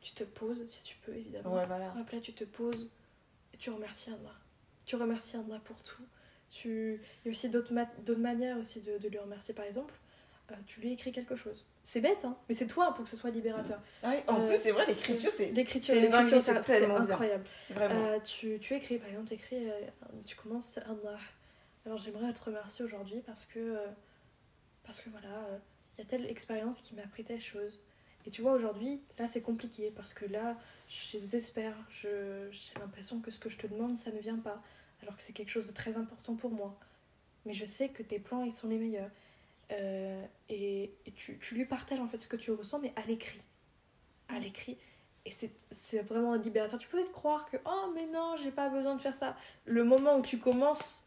[0.02, 1.56] tu te poses, si tu peux, évidemment.
[1.56, 1.94] Ouais, voilà.
[2.00, 2.90] Hop, là, tu te poses
[3.54, 4.34] et tu remercies Allah.
[4.86, 6.04] Tu remercies Allah pour tout.
[6.50, 7.02] Tu...
[7.24, 9.54] Il y a aussi d'autres ma- d'autres manières aussi de, de lui remercier.
[9.54, 9.94] Par exemple,
[10.52, 11.66] euh, tu lui écris quelque chose.
[11.84, 13.82] C'est bête, hein, mais c'est toi pour que ce soit libérateur.
[14.04, 17.10] Ouais, en Euh, plus, c'est vrai, l'écriture, c'est L'écriture, c'est l'écriture, c'est tellement bien.
[17.10, 17.46] incroyable.
[17.70, 18.06] vraiment.
[18.08, 19.82] Euh, tu, tu écris, par exemple, tu écris, euh,
[20.26, 21.18] tu commences Allah.
[21.86, 23.88] Alors j'aimerais te remercier aujourd'hui parce que, euh,
[24.84, 25.58] parce que voilà, euh,
[25.98, 27.82] il y a telle expérience qui m'a appris telle chose.
[28.28, 30.56] Et tu vois, aujourd'hui, là c'est compliqué parce que là,
[30.90, 34.62] je désespère, j'ai l'impression que ce que je te demande, ça ne vient pas.
[35.02, 36.78] Alors que c'est quelque chose de très important pour moi.
[37.46, 39.10] Mais je sais que tes plans, ils sont les meilleurs.
[39.72, 43.02] Euh, et et tu, tu lui partages en fait ce que tu ressens, mais à
[43.08, 43.42] l'écrit.
[44.28, 44.78] À l'écrit.
[45.26, 46.80] Et c'est- c'est vraiment libérateur.
[46.80, 49.38] Tu peux te croire que, oh, mais non, j'ai pas besoin de faire ça.
[49.66, 51.06] Le moment où tu commences,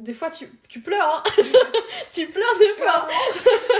[0.00, 1.16] des fois, tu, tu pleures.
[1.18, 1.22] hein.
[2.12, 3.08] tu pleures des fois.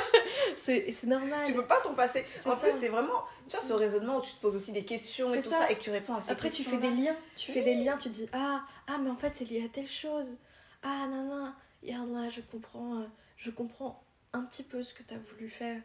[0.57, 1.45] C'est normal.
[1.47, 2.25] Tu peux pas t'en passer.
[2.45, 2.57] En ça.
[2.57, 5.41] plus, c'est vraiment, tu vois, ce raisonnement où tu te poses aussi des questions et
[5.43, 5.59] tout ça.
[5.59, 5.71] ça.
[5.71, 7.17] et que tu réponds à ces Après, tu fais des liens.
[7.37, 7.97] Tu fais des liens.
[7.97, 10.37] Tu dis, ah, ah, mais en fait, c'est lié à telle chose.
[10.83, 11.53] Ah, non, non.
[11.83, 12.97] Yallah, je comprends.
[13.01, 14.03] euh, Je comprends
[14.33, 15.81] un petit peu ce que tu as voulu faire.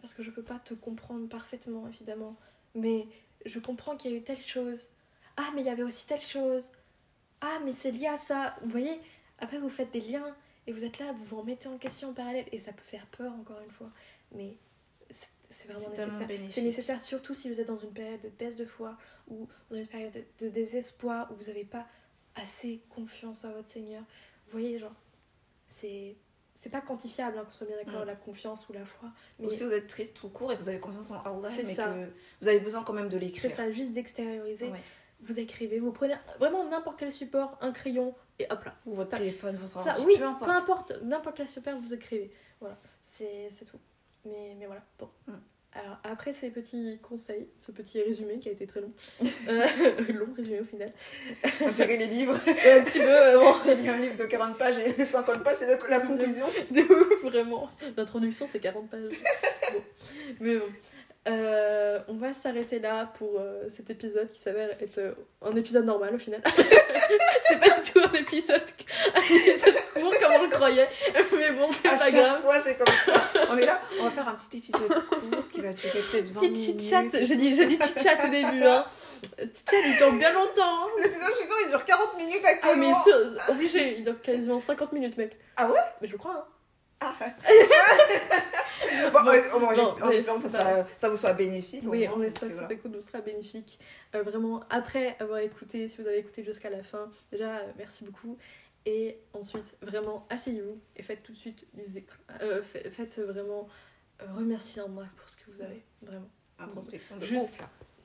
[0.00, 2.36] Parce que je peux pas te comprendre parfaitement, évidemment.
[2.74, 3.06] Mais
[3.46, 4.88] je comprends qu'il y a eu telle chose.
[5.36, 6.70] Ah, mais il y avait aussi telle chose.
[7.40, 8.54] Ah, mais c'est lié à ça.
[8.62, 9.00] Vous voyez
[9.38, 10.34] Après, vous faites des liens
[10.66, 12.46] et vous êtes là, vous vous remettez en question en parallèle.
[12.52, 13.88] Et ça peut faire peur, encore une fois.
[14.32, 14.56] Mais
[15.10, 16.50] c'est c'est vraiment C'est nécessaire.
[16.50, 18.96] C'est nécessaire, surtout si vous êtes dans une période de baisse de foi
[19.28, 21.86] ou dans une période de, de désespoir où vous n'avez pas
[22.34, 24.02] assez confiance en votre Seigneur.
[24.46, 24.94] Vous voyez, genre,
[25.68, 26.16] c'est.
[26.56, 28.06] C'est pas quantifiable, hein, qu'on soit bien d'accord, Mm.
[28.06, 29.10] la confiance ou la foi.
[29.38, 31.50] Mais Ou si vous êtes triste tout court et que vous avez confiance en Allah,
[31.54, 31.88] C'est mais ça.
[31.88, 32.10] que
[32.40, 33.50] vous avez besoin quand même de c'est l'écrire.
[33.54, 34.70] ça, juste d'extérioriser.
[34.70, 34.80] Ouais.
[35.20, 38.74] Vous écrivez, vous prenez vraiment n'importe quel support, un crayon, et hop là.
[38.86, 40.44] Ou votre téléphone, votre Ça, oui, peu importe.
[40.50, 42.32] peu importe, n'importe quel support, vous écrivez.
[42.60, 43.78] Voilà, c'est c'est tout.
[44.24, 45.08] Mais, mais voilà, bon.
[45.26, 45.34] Mm.
[45.76, 48.92] Alors, après ces petits conseils, ce petit résumé qui a été très long,
[49.48, 49.66] euh,
[50.14, 50.92] long résumé au final,
[51.60, 52.34] On dirait les livres.
[52.46, 53.54] un petit peu, euh, bon,
[53.90, 56.46] un livre de 40 pages et 50 pages, c'est la, la conclusion.
[56.70, 57.68] de ouf, vraiment.
[57.96, 59.10] L'introduction, c'est 40 pages.
[59.72, 59.82] Bon.
[60.40, 60.66] Mais bon.
[61.26, 65.86] Euh, on va s'arrêter là pour euh, cet épisode qui s'avère être euh, un épisode
[65.86, 66.42] normal au final.
[67.48, 68.60] c'est pas du tout un épisode,
[69.14, 70.88] un épisode court comme on le croyait.
[71.32, 72.42] Mais bon, c'est pas chaque grave.
[72.42, 73.14] fois, c'est comme ça.
[73.50, 76.40] On est là, on va faire un petit épisode court qui va durer peut-être 20
[76.40, 76.80] Petit minutes.
[76.82, 78.62] chit-chat, j'ai dit, j'ai dit chit-chat au début.
[78.62, 78.84] Hein.
[79.38, 80.84] Chit-chat, il dure bien longtemps.
[80.84, 80.86] hein.
[81.02, 82.88] L'épisode, je suis sûre, il dure 40 minutes Ah, actuellement.
[82.88, 83.16] mais sûr,
[83.48, 85.38] obligé, il dure quasiment 50 minutes, mec.
[85.56, 85.80] Ah ouais?
[86.02, 86.48] Mais je crois,
[87.00, 87.14] hein.
[89.12, 89.22] Bon,
[90.00, 91.82] Bon, mais espérant que ça, soit- vous soit bénéfique.
[91.86, 92.68] Oui, on espère que voilà.
[92.68, 93.78] cette écoute vous sera bénéfique.
[94.14, 98.04] Euh, vraiment, après avoir écouté, si vous avez écouté jusqu'à la fin, déjà, euh, merci
[98.04, 98.36] beaucoup.
[98.86, 102.18] Et ensuite, vraiment, asseyez-vous et faites tout de suite du.
[102.42, 103.68] Euh, fa- faites vraiment
[104.22, 106.28] euh, remercier Allah pour ce que vous avez, vraiment.
[106.58, 107.60] Introspection de Juste-.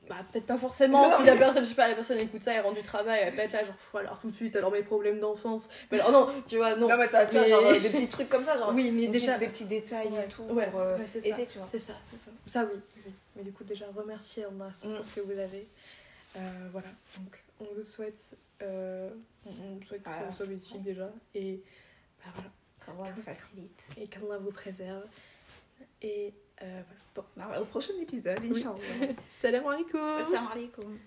[0.10, 2.60] Bah, peut-être pas forcément si la personne, je sais pas, la personne écoute ça et
[2.60, 4.82] rentre du travail, elle va pas être là, genre, alors tout de suite, alors mes
[4.82, 5.70] problèmes d'enfance.
[5.92, 6.88] Mais alors, non, tu vois, non.
[6.90, 9.04] Non, mais ça, tu vois, Mais- genre des petits trucs comme ça, genre oui, mais
[9.06, 9.36] des, déjà.
[9.38, 11.20] petits, des petits détails Ouais, et tout ouais, pour euh, ouais, ça.
[11.20, 11.68] aider, tu vois.
[11.72, 12.32] C'est ça, c'est ça.
[12.48, 13.12] Ça, oui, oui.
[13.36, 14.96] Mais du coup, déjà, remercier Allah Mm.
[14.96, 15.68] pour ce que vous avez.
[16.38, 16.40] Euh,
[16.72, 16.88] voilà,
[17.18, 18.20] donc on vous souhaite,
[18.64, 19.10] euh,
[19.46, 20.30] on on souhaite que ça Voilà.
[20.32, 21.10] vous soit bénéfique déjà.
[21.36, 21.62] Et
[22.26, 22.32] bah,
[22.86, 23.88] voilà, Allah le facilite.
[23.96, 25.04] et qu'Allah vous préserve.
[26.02, 26.34] Et
[26.66, 26.84] voilà.
[27.16, 28.52] Bon, Bah, au prochain épisode, Oui.
[28.52, 29.14] Inch'Allah.
[29.30, 31.00] salam alaikum Assalamu alaikum.